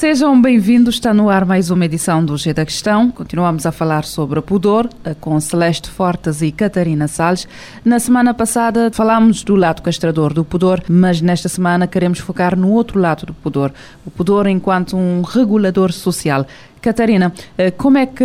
Sejam 0.00 0.40
bem-vindos, 0.40 0.94
está 0.94 1.12
no 1.12 1.28
ar 1.28 1.44
mais 1.44 1.70
uma 1.70 1.84
edição 1.84 2.24
do 2.24 2.34
G 2.34 2.54
da 2.54 2.64
Questão. 2.64 3.10
Continuamos 3.10 3.66
a 3.66 3.70
falar 3.70 4.06
sobre 4.06 4.40
pudor 4.40 4.88
eh, 5.04 5.14
com 5.20 5.38
Celeste 5.38 5.90
Fortes 5.90 6.40
e 6.40 6.50
Catarina 6.50 7.06
Salles. 7.06 7.46
Na 7.84 7.98
semana 7.98 8.32
passada 8.32 8.90
falámos 8.90 9.42
do 9.42 9.54
lado 9.54 9.82
castrador 9.82 10.32
do 10.32 10.42
pudor, 10.42 10.82
mas 10.88 11.20
nesta 11.20 11.50
semana 11.50 11.86
queremos 11.86 12.18
focar 12.18 12.56
no 12.56 12.72
outro 12.72 12.98
lado 12.98 13.26
do 13.26 13.34
pudor, 13.34 13.74
o 14.06 14.10
pudor 14.10 14.46
enquanto 14.46 14.96
um 14.96 15.20
regulador 15.20 15.92
social. 15.92 16.46
Catarina, 16.80 17.30
eh, 17.58 17.70
como 17.70 17.98
é 17.98 18.06
que 18.06 18.24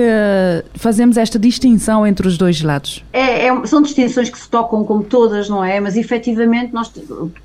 fazemos 0.76 1.18
esta 1.18 1.38
distinção 1.38 2.08
entre 2.08 2.26
os 2.26 2.38
dois 2.38 2.62
lados? 2.62 3.04
É, 3.12 3.48
é, 3.48 3.66
são 3.66 3.82
distinções 3.82 4.30
que 4.30 4.40
se 4.40 4.48
tocam 4.48 4.86
como 4.86 5.04
todas, 5.04 5.50
não 5.50 5.62
é? 5.62 5.78
Mas 5.82 5.98
efetivamente 5.98 6.74
nós 6.74 6.90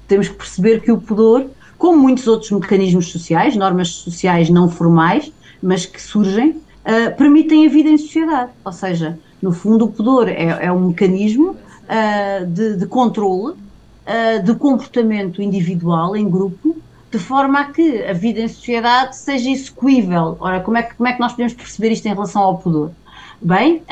temos 0.06 0.28
que 0.28 0.34
perceber 0.36 0.82
que 0.82 0.92
o 0.92 0.98
pudor 0.98 1.50
como 1.80 1.98
muitos 1.98 2.26
outros 2.26 2.50
mecanismos 2.50 3.10
sociais, 3.10 3.56
normas 3.56 3.88
sociais 3.88 4.50
não 4.50 4.68
formais, 4.68 5.32
mas 5.62 5.86
que 5.86 6.00
surgem, 6.00 6.50
uh, 6.50 7.16
permitem 7.16 7.66
a 7.66 7.70
vida 7.70 7.88
em 7.88 7.96
sociedade. 7.96 8.50
Ou 8.62 8.70
seja, 8.70 9.18
no 9.40 9.50
fundo, 9.50 9.86
o 9.86 9.88
pudor 9.88 10.28
é, 10.28 10.66
é 10.66 10.70
um 10.70 10.88
mecanismo 10.88 11.52
uh, 11.52 12.46
de, 12.46 12.76
de 12.76 12.84
controle 12.84 13.54
uh, 13.54 14.42
de 14.44 14.54
comportamento 14.56 15.40
individual, 15.40 16.14
em 16.14 16.28
grupo, 16.28 16.76
de 17.10 17.18
forma 17.18 17.60
a 17.60 17.64
que 17.72 18.04
a 18.04 18.12
vida 18.12 18.40
em 18.40 18.48
sociedade 18.48 19.16
seja 19.16 19.48
execuível. 19.48 20.36
Ora, 20.38 20.60
como 20.60 20.76
é 20.76 20.82
que, 20.82 20.94
como 20.94 21.08
é 21.08 21.14
que 21.14 21.20
nós 21.20 21.32
podemos 21.32 21.54
perceber 21.54 21.92
isto 21.92 22.04
em 22.04 22.12
relação 22.12 22.42
ao 22.42 22.58
pudor? 22.58 22.90
Bem, 23.40 23.82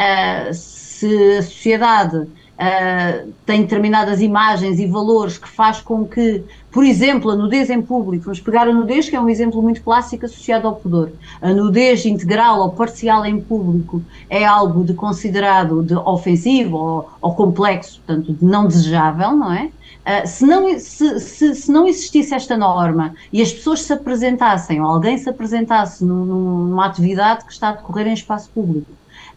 se 0.53 1.39
a 1.39 1.43
sociedade 1.43 2.29
uh, 2.59 3.33
tem 3.47 3.63
determinadas 3.63 4.21
imagens 4.21 4.79
e 4.81 4.87
valores 4.87 5.39
que 5.39 5.49
faz 5.49 5.81
com 5.81 6.05
que, 6.05 6.43
por 6.71 6.85
exemplo, 6.85 7.31
a 7.31 7.37
nudez 7.37 7.71
em 7.71 7.81
público, 7.81 8.25
vamos 8.25 8.41
pegar 8.41 8.69
a 8.69 8.73
nudez, 8.73 9.09
que 9.09 9.17
é 9.17 9.21
um 9.21 9.29
exemplo 9.29 9.63
muito 9.63 9.83
clássico 9.83 10.27
associado 10.27 10.67
ao 10.67 10.75
pudor, 10.75 11.13
a 11.41 11.53
nudez 11.53 12.05
integral 12.05 12.61
ou 12.61 12.71
parcial 12.73 13.25
em 13.25 13.41
público 13.41 14.03
é 14.29 14.45
algo 14.45 14.85
de 14.85 14.93
considerado 14.95 15.83
de 15.83 15.95
ofensivo 15.95 16.77
ou, 16.77 17.11
ou 17.21 17.35
complexo, 17.35 18.01
portanto, 18.05 18.33
de 18.33 18.45
não 18.45 18.67
desejável, 18.67 19.33
não 19.37 19.53
é? 19.53 19.71
Uh, 20.09 20.27
se, 20.27 20.47
não, 20.47 20.79
se, 20.79 21.21
se, 21.21 21.55
se, 21.55 21.71
não 21.71 21.87
existisse 21.87 22.35
esta 22.35 22.57
norma 22.57 23.15
e 23.31 23.43
as 23.43 23.53
pessoas 23.53 23.83
se 23.83 23.93
apresentassem, 23.93 24.81
ou 24.81 24.87
alguém 24.87 25.19
se 25.19 25.29
apresentasse 25.29 26.03
num, 26.03 26.25
numa 26.25 26.87
atividade 26.87 27.45
que 27.45 27.53
está 27.53 27.69
a 27.69 27.73
decorrer 27.73 28.07
em 28.07 28.15
espaço 28.15 28.49
público, 28.55 28.91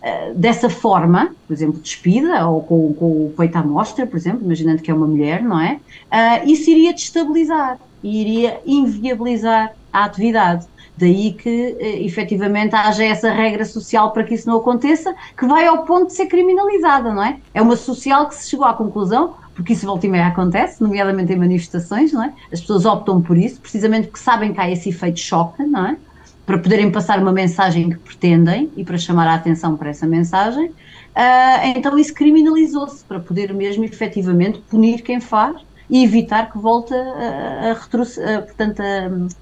eh, 0.03 0.33
dessa 0.35 0.67
forma, 0.67 1.29
por 1.47 1.53
exemplo, 1.53 1.79
despida 1.79 2.47
ou 2.47 2.63
com, 2.63 2.91
com, 2.93 3.05
o 3.05 3.33
peito 3.37 3.55
à 3.55 3.63
mostra, 3.63 4.07
por 4.07 4.17
exemplo, 4.17 4.43
imaginando 4.43 4.81
que 4.81 4.89
é 4.89 4.93
uma 4.93 5.05
mulher, 5.05 5.43
não 5.43 5.59
é? 5.59 5.79
Uh, 6.11 6.49
isso 6.49 6.71
iria 6.71 6.91
destabilizar 6.91 7.77
e 8.03 8.21
iria 8.21 8.59
inviabilizar 8.65 9.73
a 9.93 10.05
atividade. 10.05 10.65
Daí 10.97 11.33
que, 11.33 11.77
uh, 11.79 12.03
efetivamente, 12.03 12.75
haja 12.75 13.03
essa 13.03 13.31
regra 13.31 13.63
social 13.63 14.09
para 14.11 14.23
que 14.23 14.33
isso 14.33 14.49
não 14.49 14.57
aconteça, 14.57 15.13
que 15.37 15.45
vai 15.45 15.67
ao 15.67 15.85
ponto 15.85 16.07
de 16.07 16.13
ser 16.13 16.25
criminalizada, 16.25 17.13
não 17.13 17.23
é? 17.23 17.37
É 17.53 17.61
uma 17.61 17.75
social 17.75 18.27
que 18.27 18.33
se 18.33 18.49
chegou 18.49 18.65
à 18.65 18.73
conclusão, 18.73 19.35
porque 19.53 19.73
isso 19.73 19.85
volta 19.85 20.07
e 20.07 20.09
meia 20.09 20.27
acontece, 20.27 20.81
nomeadamente 20.81 21.31
em 21.31 21.35
manifestações, 21.35 22.11
não 22.11 22.23
é? 22.23 22.33
As 22.51 22.59
pessoas 22.59 22.85
optam 22.85 23.21
por 23.21 23.37
isso, 23.37 23.61
precisamente 23.61 24.07
porque 24.07 24.23
sabem 24.23 24.51
que 24.51 24.59
há 24.59 24.67
esse 24.67 24.89
efeito 24.89 25.19
choque, 25.19 25.61
não 25.63 25.85
é? 25.85 25.97
Para 26.45 26.57
poderem 26.57 26.91
passar 26.91 27.19
uma 27.19 27.31
mensagem 27.31 27.89
que 27.89 27.97
pretendem 27.97 28.69
e 28.75 28.83
para 28.83 28.97
chamar 28.97 29.27
a 29.27 29.35
atenção 29.35 29.77
para 29.77 29.89
essa 29.89 30.07
mensagem, 30.07 30.67
uh, 30.67 31.75
então 31.75 31.97
isso 31.97 32.13
criminalizou-se 32.13 33.03
para 33.05 33.19
poder 33.19 33.53
mesmo 33.53 33.83
efetivamente 33.83 34.59
punir 34.69 35.01
quem 35.01 35.19
faz 35.19 35.55
e 35.89 36.03
evitar 36.03 36.51
que 36.51 36.57
volte 36.57 36.93
a, 36.93 36.97
a, 36.97 37.71
a, 37.71 38.41
portanto, 38.41 38.81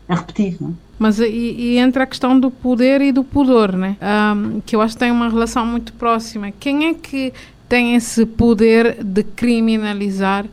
a, 0.10 0.16
repetir. 0.16 0.58
Não 0.60 0.70
é? 0.70 0.74
Mas 0.98 1.20
e, 1.20 1.28
e, 1.28 1.78
entra 1.78 2.04
a 2.04 2.08
questão 2.08 2.38
do 2.38 2.52
poder 2.52 3.00
e 3.02 3.12
do 3.12 3.24
pudor, 3.24 3.72
né? 3.72 3.96
Um, 4.36 4.60
que 4.60 4.76
eu 4.76 4.82
acho 4.82 4.96
que 4.96 5.00
tem 5.00 5.12
uma 5.12 5.30
relação 5.30 5.66
muito 5.66 5.94
próxima. 5.94 6.52
Quem 6.52 6.88
é 6.88 6.94
que 6.94 7.32
tem 7.70 7.96
esse 7.96 8.26
poder 8.26 9.02
de 9.02 9.24
criminalizar 9.24 10.46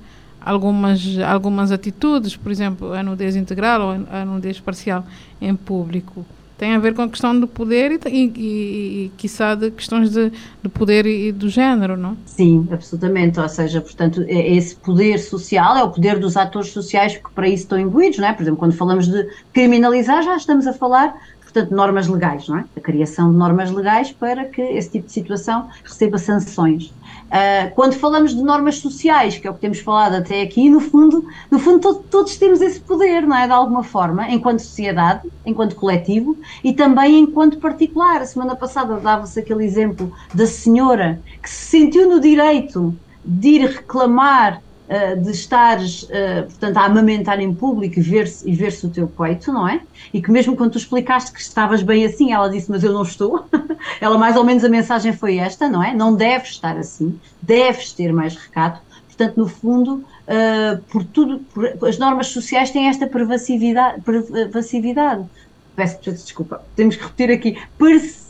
algumas, 0.47 1.19
algumas 1.19 1.73
atitudes, 1.73 2.37
por 2.37 2.53
exemplo, 2.53 2.93
a 2.93 3.03
nudez 3.03 3.35
integral 3.37 3.81
ou 3.83 4.07
a 4.11 4.25
nudez 4.25 4.61
parcial 4.61 5.05
em 5.41 5.55
público? 5.55 6.25
tem 6.59 6.75
a 6.75 6.79
ver 6.79 6.95
com 6.95 7.03
a 7.03 7.09
questão 7.09 7.39
do 7.39 7.47
poder 7.47 7.93
e, 7.93 8.01
e, 8.09 8.33
e, 8.35 9.05
e 9.05 9.13
quiçá, 9.17 9.55
de 9.55 9.71
questões 9.71 10.11
de, 10.11 10.31
de 10.63 10.69
poder 10.71 11.05
e, 11.05 11.31
do 11.31 11.49
género, 11.49 11.97
não? 11.97 12.17
Sim, 12.25 12.67
absolutamente. 12.71 13.39
Ou 13.39 13.49
seja, 13.49 13.81
portanto, 13.81 14.25
é 14.27 14.55
esse 14.55 14.75
poder 14.77 15.19
social 15.19 15.77
é 15.77 15.85
o 15.85 15.91
poder 15.91 16.19
dos 16.19 16.37
atores 16.37 16.71
sociais 16.71 17.17
que 17.17 17.31
para 17.35 17.47
isso 17.47 17.65
estão 17.65 17.79
imbuídos, 17.79 18.19
não 18.19 18.29
é? 18.29 18.33
Por 18.33 18.43
exemplo, 18.43 18.59
quando 18.59 18.73
falamos 18.73 19.07
de 19.07 19.29
criminalizar, 19.53 20.23
já 20.23 20.37
estamos 20.37 20.67
a 20.67 20.73
falar 20.73 21.15
portanto, 21.57 21.75
normas 21.75 22.07
legais, 22.07 22.49
não 22.49 22.59
é? 22.59 22.65
A 22.77 22.81
criação 22.81 23.31
de 23.31 23.39
normas 23.39 23.71
legais 23.71 24.13
para 24.13 24.45
que 24.45 24.61
esse 24.61 24.91
tipo 24.91 25.07
de 25.07 25.13
situação 25.13 25.69
receba 25.83 26.19
sanções. 26.19 26.93
Uh, 27.27 27.75
quando 27.75 27.95
falamos 27.95 28.35
de 28.35 28.43
normas 28.43 28.79
sociais, 28.79 29.39
que 29.39 29.49
é 29.49 29.51
o 29.51 29.55
que 29.55 29.61
temos 29.61 29.81
falado 29.81 30.15
até 30.15 30.43
aqui, 30.43 30.69
no 30.69 30.81
fundo, 30.81 31.25
no 31.51 31.59
fundo 31.59 31.81
to 31.81 31.95
todos 32.11 32.37
temos 32.37 32.61
esse 32.61 32.79
poder, 32.79 33.27
não 33.27 33.37
é? 33.37 33.47
De 33.47 33.53
alguma 33.53 33.83
forma, 33.83 34.29
enquanto 34.31 34.61
sociedade, 34.61 35.29
enquanto 35.45 35.75
coletivo 35.75 36.37
e 36.63 36.73
também 36.73 37.21
enquanto 37.21 37.59
particular. 37.59 38.21
A 38.21 38.27
semana 38.27 38.55
passada 38.55 38.99
dava-se 39.01 39.41
aquele 39.41 39.65
exemplo 39.65 40.13
da 40.35 40.47
senhora 40.47 41.21
que 41.43 41.49
se 41.49 41.79
sentiu 41.79 42.09
no 42.09 42.21
direito 42.21 42.95
de 43.25 43.49
ir 43.49 43.67
reclamar 43.67 44.63
uh, 44.89 45.21
de 45.21 45.31
estares, 45.31 46.05
uh, 46.05 46.45
portanto, 46.45 46.77
a 46.77 46.85
amamentar 46.85 47.41
em 47.41 47.55
público 47.55 47.99
e 47.99 48.03
ver-se 48.03 48.51
ver 48.53 48.73
o 48.85 48.89
teu 48.89 49.09
peito, 49.09 49.53
não 49.53 49.69
é? 49.69 49.81
E 50.13 50.21
que 50.21 50.31
mesmo 50.31 50.57
quando 50.57 50.73
tu 50.73 50.79
explicaste 50.79 51.33
que 51.33 51.41
estavas 51.41 51.83
bem 51.83 52.05
assim, 52.05 52.33
ela 52.33 52.49
disse, 52.49 52.71
mas 52.71 52.83
eu 52.83 52.93
não 52.93 53.03
estou. 53.03 53.47
ela 54.01 54.19
mais 54.19 54.37
ou 54.37 54.45
menos 54.45 54.65
a 54.65 54.69
mensagem 54.69 55.13
foi 55.13 55.39
esta, 55.39 55.69
não 55.69 55.83
é? 55.83 55.95
Não 55.95 56.15
deves 56.15 56.51
estar 56.51 56.77
assim, 56.77 57.19
deves 57.41 57.93
ter 57.93 58.13
mais 58.13 58.35
recado. 58.35 58.81
Portanto, 59.07 59.37
no 59.39 59.49
fundo, 59.49 60.05
uh, 60.29 60.79
por 60.91 61.05
tudo, 61.05 61.39
por, 61.55 61.67
as 61.89 61.99
normas 61.99 62.29
sociais 62.29 62.71
têm 62.71 62.89
esta 62.89 63.07
pervasividade, 63.07 64.03
pervasividade 64.03 65.25
peço 65.77 65.99
desculpa, 66.11 66.63
temos 66.75 66.97
que 66.97 67.03
repetir 67.03 67.31
aqui, 67.31 67.59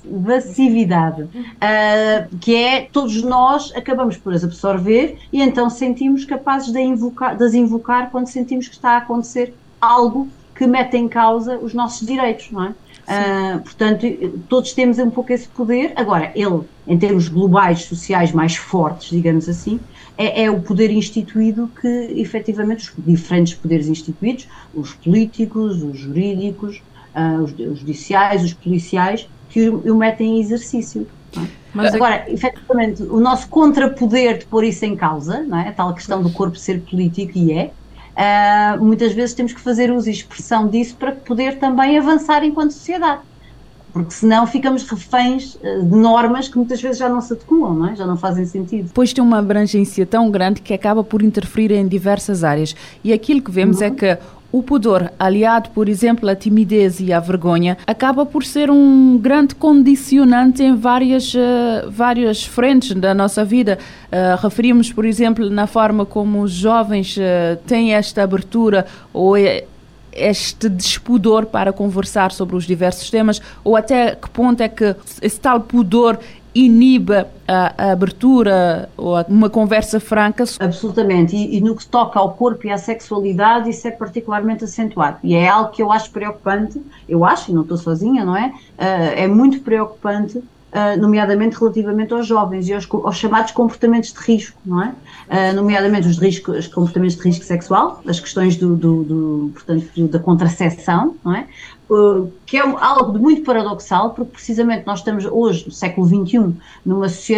pervasividade, 0.06 1.22
uh, 1.22 2.36
que 2.40 2.54
é 2.54 2.88
todos 2.92 3.22
nós 3.22 3.72
acabamos 3.74 4.16
por 4.16 4.32
as 4.32 4.44
absorver 4.44 5.18
e 5.32 5.42
então 5.42 5.68
sentimos 5.68 6.24
capazes 6.24 6.72
de, 6.72 6.80
invocar, 6.80 7.36
de 7.36 7.44
as 7.44 7.54
invocar 7.54 8.10
quando 8.10 8.26
sentimos 8.28 8.68
que 8.68 8.74
está 8.74 8.92
a 8.92 8.96
acontecer 8.98 9.54
algo 9.80 10.28
que 10.54 10.66
mete 10.66 10.96
em 10.96 11.08
causa 11.08 11.58
os 11.58 11.74
nossos 11.74 12.06
direitos, 12.06 12.50
não 12.50 12.64
é? 12.64 12.74
Uh, 13.06 13.60
portanto, 13.60 14.04
todos 14.48 14.72
temos 14.72 14.98
um 14.98 15.10
pouco 15.10 15.32
esse 15.32 15.46
poder. 15.46 15.92
Agora, 15.94 16.32
ele, 16.34 16.62
em 16.88 16.98
termos 16.98 17.28
globais, 17.28 17.82
sociais 17.82 18.32
mais 18.32 18.56
fortes, 18.56 19.10
digamos 19.10 19.48
assim, 19.48 19.78
é, 20.18 20.44
é, 20.44 20.50
o 20.50 20.60
poder 20.60 20.90
instituído 20.90 21.70
que, 21.80 21.86
efetivamente, 22.16 22.90
os 22.90 22.92
diferentes 23.06 23.54
poderes 23.54 23.86
instituídos, 23.86 24.48
os 24.74 24.92
políticos, 24.94 25.82
os 25.82 25.98
jurídicos, 25.98 26.82
uh, 27.14 27.42
os, 27.42 27.52
os, 27.52 27.78
judiciais, 27.78 28.42
os 28.42 28.52
policiais, 28.52 29.28
que 29.48 29.68
o, 29.68 29.92
o 29.92 29.96
metem 29.96 30.36
em 30.36 30.40
exercício. 30.40 31.06
É? 31.36 31.40
Mas 31.74 31.94
Agora, 31.94 32.24
é... 32.26 32.32
efetivamente, 32.32 33.02
o 33.02 33.20
nosso 33.20 33.48
contrapoder 33.48 34.38
de 34.38 34.46
pôr 34.46 34.64
isso 34.64 34.84
em 34.84 34.96
causa, 34.96 35.42
não 35.42 35.58
é? 35.58 35.68
a 35.68 35.72
tal 35.72 35.92
questão 35.94 36.22
do 36.22 36.30
corpo 36.30 36.56
ser 36.56 36.80
político, 36.80 37.32
e 37.36 37.52
é, 37.52 37.70
uh, 38.16 38.84
muitas 38.84 39.12
vezes 39.12 39.34
temos 39.34 39.52
que 39.52 39.60
fazer 39.60 39.90
uso 39.90 40.08
e 40.08 40.12
expressão 40.12 40.68
disso 40.68 40.96
para 40.96 41.12
poder 41.12 41.58
também 41.58 41.98
avançar 41.98 42.44
enquanto 42.44 42.72
sociedade 42.72 43.20
porque 43.96 44.12
senão 44.12 44.46
ficamos 44.46 44.86
reféns 44.86 45.56
ah, 45.64 45.78
de 45.82 45.96
normas 45.96 46.48
que 46.48 46.58
muitas 46.58 46.82
vezes 46.82 46.98
já 46.98 47.08
não 47.08 47.22
se 47.22 47.32
adequam, 47.32 47.72
não 47.72 47.88
é? 47.88 47.96
já 47.96 48.06
não 48.06 48.18
fazem 48.18 48.44
sentido. 48.44 48.90
Pois 48.92 49.10
tem 49.10 49.24
uma 49.24 49.38
abrangência 49.38 50.04
tão 50.04 50.30
grande 50.30 50.60
que 50.60 50.74
acaba 50.74 51.02
por 51.02 51.22
interferir 51.22 51.72
em 51.72 51.88
diversas 51.88 52.44
áreas. 52.44 52.76
E 53.02 53.10
aquilo 53.10 53.40
que 53.40 53.50
vemos 53.50 53.80
é 53.80 53.88
uhum. 53.88 53.94
é 53.94 53.96
que 53.96 54.18
o 54.52 54.62
pudor, 54.62 55.10
aliado, 55.18 55.70
por 55.70 55.88
exemplo, 55.88 56.28
à 56.28 56.34
timidez 56.34 57.00
e 57.00 57.12
à 57.12 57.20
vergonha, 57.20 57.76
acaba 57.86 58.24
por 58.24 58.44
ser 58.44 58.70
um 58.70 59.18
grande 59.18 59.54
condicionante 59.54 60.62
em 60.62 60.74
várias, 60.76 61.34
uh, 61.34 61.90
várias 61.90 62.44
frentes 62.44 62.94
da 62.94 63.12
nossa 63.12 63.44
vida. 63.44 63.78
Uh, 64.06 64.40
referimos, 64.40 64.92
por 64.92 65.04
exemplo, 65.04 65.50
na 65.50 65.66
forma 65.66 66.06
como 66.06 66.42
os 66.42 66.52
jovens 66.52 67.16
uh, 67.16 67.56
têm 67.66 67.92
esta 67.92 68.22
abertura 68.22 68.86
ou 69.12 69.34
este 70.12 70.68
despudor 70.68 71.46
para 71.46 71.72
conversar 71.72 72.32
sobre 72.32 72.56
os 72.56 72.64
diversos 72.64 73.10
temas, 73.10 73.42
ou 73.62 73.76
até 73.76 74.14
que 74.14 74.30
ponto 74.30 74.62
é 74.62 74.68
que 74.68 74.96
esse 75.20 75.38
tal 75.38 75.60
pudor 75.60 76.18
iniba 76.54 77.28
a, 77.46 77.74
a 77.76 77.92
abertura 77.92 78.88
ou 78.96 79.16
a 79.16 79.24
uma 79.28 79.48
conversa 79.48 80.00
franca? 80.00 80.44
Absolutamente, 80.58 81.36
e, 81.36 81.56
e, 81.56 81.60
no 81.60 81.76
que 81.76 81.86
toca 81.86 82.18
ao 82.18 82.32
corpo 82.34 82.66
e 82.66 82.70
à 82.70 82.78
sexualidade, 82.78 83.70
isso 83.70 83.86
é 83.86 83.90
particularmente 83.90 84.64
acentuado. 84.64 85.18
E 85.22 85.34
é 85.34 85.48
algo 85.48 85.70
que 85.70 85.82
eu 85.82 85.92
acho 85.92 86.10
preocupante, 86.10 86.80
eu 87.08 87.24
acho, 87.24 87.50
e 87.50 87.54
não 87.54 87.62
estou 87.62 87.76
sozinha, 87.76 88.24
não 88.24 88.36
é? 88.36 88.48
Uh, 88.48 88.52
é 89.16 89.26
muito 89.26 89.60
preocupante 89.60 90.42
Uh, 90.76 91.00
nomeadamente 91.00 91.56
relativamente 91.56 92.12
aos 92.12 92.26
jovens 92.26 92.68
e 92.68 92.74
aos, 92.74 92.86
aos, 92.92 93.16
chamados 93.16 93.52
comportamentos 93.52 94.12
de 94.12 94.18
risco, 94.18 94.60
não 94.66 94.82
é? 94.82 94.88
Uh, 95.30 95.54
nomeadamente 95.54 96.06
os, 96.06 96.18
risco, 96.18 96.50
os 96.52 96.66
comportamentos 96.66 97.16
de 97.16 97.22
risco 97.22 97.44
sexual, 97.44 98.02
as 98.06 98.20
questões 98.20 98.56
do, 98.56 98.76
do, 98.76 99.04
do 99.04 99.50
portanto, 99.54 100.08
da 100.08 100.18
contracepção, 100.18 101.16
não 101.24 101.34
é? 101.34 101.46
Uh, 101.88 102.30
que 102.44 102.56
é 102.56 102.60
algo 102.60 103.12
de 103.12 103.18
muito 103.20 103.42
paradoxal, 103.42 104.10
porque 104.10 104.32
precisamente 104.32 104.84
nós 104.84 104.98
estamos 104.98 105.24
hoje, 105.24 105.64
no 105.66 105.72
século 105.72 106.06
XXI, 106.06 106.52
numa 106.84 107.08
sociedade, 107.08 107.35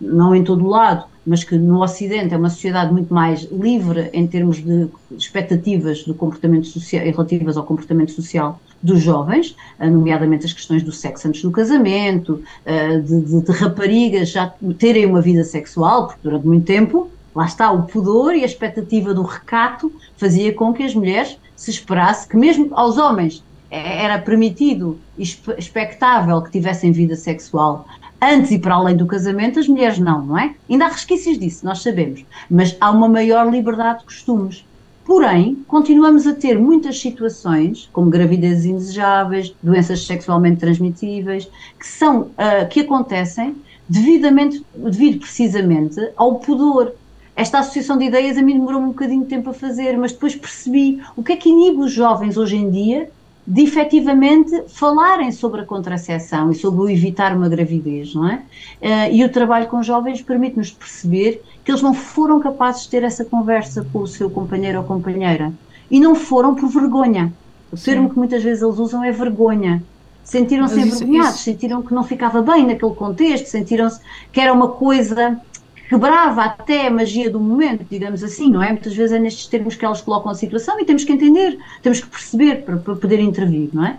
não 0.00 0.34
em 0.34 0.44
todo 0.44 0.66
lado, 0.66 1.04
mas 1.26 1.44
que 1.44 1.56
no 1.56 1.82
Ocidente 1.82 2.32
é 2.32 2.36
uma 2.38 2.48
sociedade 2.48 2.90
muito 2.92 3.12
mais 3.12 3.42
livre 3.52 4.08
em 4.14 4.26
termos 4.26 4.64
de 4.64 4.88
expectativas 5.10 6.04
do 6.04 6.14
comportamento 6.14 6.66
social, 6.66 7.04
relativas 7.04 7.56
ao 7.56 7.64
comportamento 7.64 8.12
social 8.12 8.58
dos 8.82 9.02
jovens, 9.02 9.54
eh, 9.78 9.90
nomeadamente 9.90 10.46
as 10.46 10.52
questões 10.52 10.82
do 10.82 10.92
sexo 10.92 11.28
antes 11.28 11.42
do 11.42 11.50
casamento, 11.50 12.42
eh, 12.64 12.98
de, 12.98 13.20
de, 13.20 13.42
de 13.42 13.52
raparigas 13.52 14.30
já 14.30 14.52
terem 14.78 15.04
uma 15.04 15.20
vida 15.20 15.44
sexual, 15.44 16.06
porque 16.06 16.20
durante 16.22 16.46
muito 16.46 16.64
tempo 16.64 17.10
lá 17.34 17.44
está, 17.44 17.70
o 17.70 17.82
pudor 17.82 18.34
e 18.34 18.42
a 18.42 18.46
expectativa 18.46 19.12
do 19.12 19.22
recato 19.22 19.92
fazia 20.16 20.52
com 20.54 20.72
que 20.72 20.82
as 20.82 20.94
mulheres 20.94 21.36
se 21.54 21.70
esperasse 21.70 22.26
que 22.26 22.36
mesmo 22.36 22.68
aos 22.72 22.96
homens 22.96 23.44
eh, 23.70 24.04
era 24.04 24.18
permitido 24.18 24.98
e 25.18 25.24
expectável 25.58 26.40
que 26.40 26.50
tivessem 26.50 26.90
vida 26.90 27.16
sexual 27.16 27.86
antes 28.20 28.50
e 28.50 28.58
para 28.58 28.74
além 28.74 28.96
do 28.96 29.06
casamento, 29.06 29.58
as 29.58 29.68
mulheres 29.68 29.98
não, 29.98 30.24
não 30.24 30.38
é? 30.38 30.54
Ainda 30.68 30.86
há 30.86 30.88
resquícios 30.88 31.38
disso, 31.38 31.64
nós 31.64 31.82
sabemos, 31.82 32.24
mas 32.50 32.76
há 32.80 32.90
uma 32.90 33.08
maior 33.08 33.50
liberdade 33.50 34.00
de 34.00 34.04
costumes. 34.06 34.64
Porém, 35.04 35.64
continuamos 35.66 36.26
a 36.26 36.34
ter 36.34 36.58
muitas 36.58 37.00
situações, 37.00 37.88
como 37.94 38.10
gravidezes 38.10 38.66
indesejáveis, 38.66 39.54
doenças 39.62 40.04
sexualmente 40.04 40.60
transmitíveis, 40.60 41.48
que 41.78 41.86
são, 41.86 42.22
uh, 42.22 42.68
que 42.68 42.80
acontecem 42.80 43.56
devidamente, 43.88 44.62
devido 44.76 45.20
precisamente 45.20 45.98
ao 46.14 46.34
pudor. 46.34 46.92
Esta 47.34 47.60
associação 47.60 47.96
de 47.96 48.04
ideias 48.04 48.36
a 48.36 48.42
mim 48.42 48.54
demorou 48.54 48.82
um 48.82 48.88
bocadinho 48.88 49.22
de 49.22 49.28
tempo 49.28 49.48
a 49.48 49.54
fazer, 49.54 49.96
mas 49.96 50.12
depois 50.12 50.36
percebi 50.36 51.00
o 51.16 51.22
que 51.22 51.32
é 51.32 51.36
que 51.36 51.48
inibe 51.48 51.78
os 51.78 51.92
jovens 51.92 52.36
hoje 52.36 52.56
em 52.56 52.70
dia 52.70 53.08
de 53.48 53.62
efetivamente 53.62 54.64
falarem 54.68 55.32
sobre 55.32 55.62
a 55.62 55.64
contracepção 55.64 56.50
e 56.50 56.54
sobre 56.54 56.82
o 56.82 56.90
evitar 56.90 57.34
uma 57.34 57.48
gravidez, 57.48 58.14
não 58.14 58.28
é? 58.28 58.42
Uh, 58.82 59.14
e 59.14 59.24
o 59.24 59.32
trabalho 59.32 59.66
com 59.68 59.82
jovens 59.82 60.20
permite-nos 60.20 60.70
perceber 60.70 61.42
que 61.64 61.70
eles 61.70 61.80
não 61.80 61.94
foram 61.94 62.38
capazes 62.40 62.82
de 62.82 62.90
ter 62.90 63.02
essa 63.04 63.24
conversa 63.24 63.86
com 63.90 64.00
o 64.00 64.06
seu 64.06 64.28
companheiro 64.28 64.76
ou 64.76 64.84
companheira. 64.84 65.50
E 65.90 65.98
não 65.98 66.14
foram 66.14 66.54
por 66.54 66.68
vergonha. 66.68 67.32
O 67.72 67.76
Sim. 67.78 67.92
termo 67.92 68.10
que 68.10 68.18
muitas 68.18 68.42
vezes 68.42 68.62
eles 68.62 68.78
usam 68.78 69.02
é 69.02 69.10
vergonha. 69.10 69.82
Sentiram-se 70.22 70.78
envergonhados, 70.78 71.40
sentiram 71.40 71.80
que 71.80 71.94
não 71.94 72.04
ficava 72.04 72.42
bem 72.42 72.66
naquele 72.66 72.94
contexto, 72.94 73.46
sentiram-se 73.46 73.98
que 74.30 74.38
era 74.38 74.52
uma 74.52 74.68
coisa 74.68 75.40
quebrava 75.88 76.44
até 76.44 76.86
a 76.86 76.90
magia 76.90 77.30
do 77.30 77.40
momento, 77.40 77.84
digamos 77.90 78.22
assim, 78.22 78.50
não 78.50 78.62
é? 78.62 78.70
Muitas 78.70 78.94
vezes 78.94 79.12
é 79.12 79.18
nestes 79.18 79.46
termos 79.46 79.74
que 79.74 79.84
elas 79.84 80.00
colocam 80.00 80.30
a 80.30 80.34
situação 80.34 80.78
e 80.78 80.84
temos 80.84 81.04
que 81.04 81.12
entender, 81.12 81.58
temos 81.82 82.00
que 82.00 82.06
perceber 82.06 82.64
para, 82.64 82.76
para 82.76 82.96
poder 82.96 83.20
intervir, 83.20 83.70
não 83.72 83.86
é? 83.86 83.98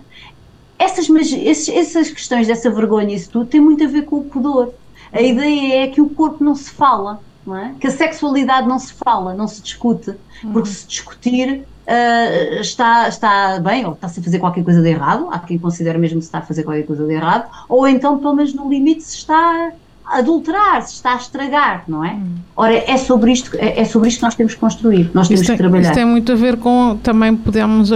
Essas, 0.78 1.10
esses, 1.10 1.68
essas 1.68 2.10
questões 2.10 2.46
dessa 2.46 2.70
vergonha 2.70 3.12
e 3.12 3.16
isso 3.16 3.30
tudo 3.30 3.46
tem 3.46 3.60
muito 3.60 3.84
a 3.84 3.88
ver 3.88 4.02
com 4.02 4.20
o 4.20 4.24
pudor. 4.24 4.72
A 5.12 5.20
ideia 5.20 5.84
é 5.84 5.88
que 5.88 6.00
o 6.00 6.08
corpo 6.08 6.42
não 6.42 6.54
se 6.54 6.70
fala, 6.70 7.20
é? 7.56 7.72
Que 7.80 7.88
a 7.88 7.90
sexualidade 7.90 8.68
não 8.68 8.78
se 8.78 8.92
fala, 8.92 9.34
não 9.34 9.48
se 9.48 9.60
discute, 9.60 10.14
porque 10.52 10.68
se 10.68 10.86
discutir 10.86 11.64
uh, 11.86 12.60
está, 12.60 13.08
está 13.08 13.58
bem, 13.58 13.84
ou 13.84 13.92
está-se 13.92 14.20
a 14.20 14.22
fazer 14.22 14.38
qualquer 14.38 14.62
coisa 14.62 14.80
de 14.80 14.88
errado, 14.88 15.28
há 15.32 15.38
quem 15.40 15.58
considere 15.58 15.98
mesmo 15.98 16.18
que 16.18 16.24
se 16.24 16.28
está 16.28 16.38
a 16.38 16.42
fazer 16.42 16.62
qualquer 16.62 16.86
coisa 16.86 17.04
de 17.04 17.12
errado, 17.12 17.50
ou 17.68 17.88
então, 17.88 18.18
pelo 18.18 18.34
menos 18.34 18.54
no 18.54 18.68
limite, 18.68 19.02
se 19.02 19.16
está 19.16 19.72
adulterar, 20.10 20.82
se 20.82 20.94
está 20.94 21.14
a 21.14 21.16
estragar, 21.16 21.84
não 21.86 22.04
é? 22.04 22.12
Uhum. 22.12 22.34
Ora, 22.56 22.74
é 22.74 22.96
sobre 22.96 23.32
isto, 23.32 23.56
é, 23.56 23.80
é 23.80 23.84
sobre 23.84 24.08
isto 24.08 24.18
que 24.18 24.24
nós 24.24 24.34
temos 24.34 24.54
que 24.54 24.60
construir, 24.60 25.10
nós 25.14 25.28
temos 25.28 25.46
que 25.46 25.56
trabalhar. 25.56 25.82
Isto 25.82 25.94
tem 25.94 26.04
muito 26.04 26.32
a 26.32 26.34
ver 26.34 26.56
com, 26.56 26.98
também 27.02 27.36
podemos 27.36 27.90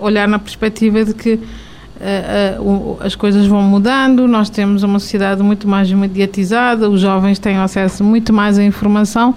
olhar 0.00 0.28
na 0.28 0.38
perspectiva 0.38 1.04
de 1.04 1.14
que 1.14 1.34
uh, 1.34 2.62
uh, 2.62 2.98
as 3.00 3.14
coisas 3.14 3.46
vão 3.46 3.62
mudando, 3.62 4.28
nós 4.28 4.50
temos 4.50 4.82
uma 4.82 4.98
sociedade 4.98 5.42
muito 5.42 5.66
mais 5.66 5.90
mediatizada, 5.90 6.88
os 6.90 7.00
jovens 7.00 7.38
têm 7.38 7.56
acesso 7.56 8.04
muito 8.04 8.32
mais 8.32 8.58
à 8.58 8.64
informação, 8.64 9.34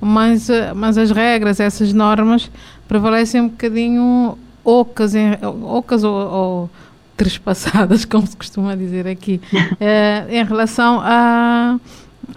mas, 0.00 0.48
uh, 0.48 0.74
mas 0.74 0.98
as 0.98 1.10
regras, 1.10 1.60
essas 1.60 1.92
normas, 1.92 2.50
prevalecem 2.88 3.42
um 3.42 3.48
bocadinho 3.48 4.36
ocas, 4.64 5.12
ocas 5.62 6.02
ou, 6.02 6.12
ou 6.12 6.70
trespassadas, 7.16 8.04
como 8.06 8.26
se 8.26 8.36
costuma 8.36 8.74
dizer 8.74 9.06
aqui, 9.06 9.40
em 10.28 10.44
relação 10.44 11.00
à, 11.02 11.78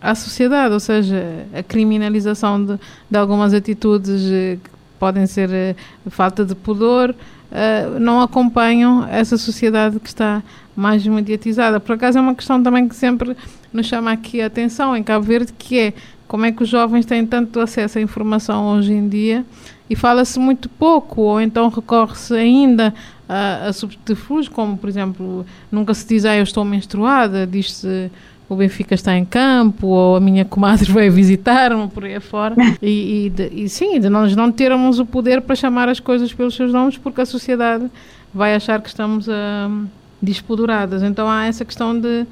à 0.01 0.15
sociedade, 0.15 0.73
ou 0.73 0.79
seja, 0.79 1.45
a 1.53 1.61
criminalização 1.61 2.63
de, 2.63 2.79
de 3.09 3.17
algumas 3.17 3.53
atitudes 3.53 4.21
que 4.63 4.69
podem 4.99 5.25
ser 5.25 5.75
falta 6.09 6.43
de 6.43 6.53
pudor, 6.53 7.15
uh, 7.51 7.99
não 7.99 8.21
acompanham 8.21 9.07
essa 9.07 9.37
sociedade 9.37 9.99
que 9.99 10.09
está 10.09 10.43
mais 10.75 11.05
mediatizada. 11.05 11.79
Por 11.79 11.93
acaso 11.93 12.17
é 12.17 12.21
uma 12.21 12.35
questão 12.35 12.61
também 12.61 12.87
que 12.87 12.95
sempre 12.95 13.35
nos 13.71 13.87
chama 13.87 14.11
aqui 14.11 14.41
a 14.41 14.47
atenção 14.47 14.95
em 14.95 15.03
Cabo 15.03 15.25
Verde, 15.25 15.53
que 15.53 15.79
é 15.79 15.93
como 16.27 16.45
é 16.45 16.51
que 16.51 16.61
os 16.61 16.69
jovens 16.69 17.05
têm 17.05 17.25
tanto 17.25 17.59
acesso 17.59 17.97
à 17.97 18.01
informação 18.01 18.77
hoje 18.77 18.93
em 18.93 19.07
dia 19.09 19.43
e 19.89 19.95
fala-se 19.95 20.37
muito 20.37 20.69
pouco, 20.69 21.21
ou 21.21 21.41
então 21.41 21.67
recorre-se 21.69 22.35
ainda 22.35 22.93
a, 23.29 23.67
a 23.67 23.73
subterfúgios, 23.73 24.49
como 24.49 24.77
por 24.77 24.89
exemplo, 24.89 25.45
nunca 25.71 25.93
se 25.93 26.07
diz, 26.07 26.25
ah, 26.25 26.35
eu 26.35 26.43
estou 26.43 26.65
menstruada, 26.65 27.45
diz-se 27.45 28.11
o 28.49 28.55
Benfica 28.55 28.95
está 28.95 29.15
em 29.15 29.23
campo, 29.23 29.87
ou 29.87 30.15
a 30.15 30.19
minha 30.19 30.43
comadre 30.43 30.89
vai 30.91 31.09
visitar-me, 31.09 31.87
por 31.87 32.03
aí 32.03 32.15
afora. 32.15 32.55
E, 32.81 33.25
e, 33.25 33.29
de, 33.29 33.47
e 33.53 33.69
sim, 33.69 33.99
de 33.99 34.09
nós 34.09 34.35
não 34.35 34.51
termos 34.51 34.99
o 34.99 35.05
poder 35.05 35.41
para 35.41 35.55
chamar 35.55 35.87
as 35.87 35.99
coisas 35.99 36.33
pelos 36.33 36.55
seus 36.55 36.73
nomes, 36.73 36.97
porque 36.97 37.21
a 37.21 37.25
sociedade 37.25 37.89
vai 38.33 38.55
achar 38.55 38.81
que 38.81 38.89
estamos 38.89 39.29
a. 39.29 39.69
Uh, 39.69 39.99
despoduradas. 40.21 41.01
Então 41.01 41.29
há 41.29 41.45
essa 41.45 41.63
questão 41.63 41.99
de. 41.99 42.25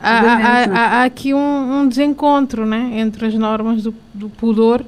Há, 0.00 0.10
há, 0.10 0.64
há, 0.64 1.00
há, 1.00 1.04
aqui 1.04 1.34
um, 1.34 1.80
um, 1.80 1.88
desencontro 1.88 2.64
né, 2.64 2.92
entre 2.94 3.26
as 3.26 3.34
normas 3.34 3.82
do, 3.82 3.94
do, 4.14 4.28
pudor, 4.28 4.84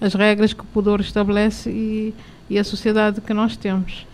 as 0.00 0.14
regras 0.14 0.52
que 0.52 0.60
o 0.60 0.66
pudor 0.66 1.00
estabelece 1.00 1.70
e, 1.70 2.14
e 2.48 2.58
a 2.58 2.64
sociedade 2.64 3.20
que 3.20 3.34
nós 3.34 3.56
temos. 3.56 4.06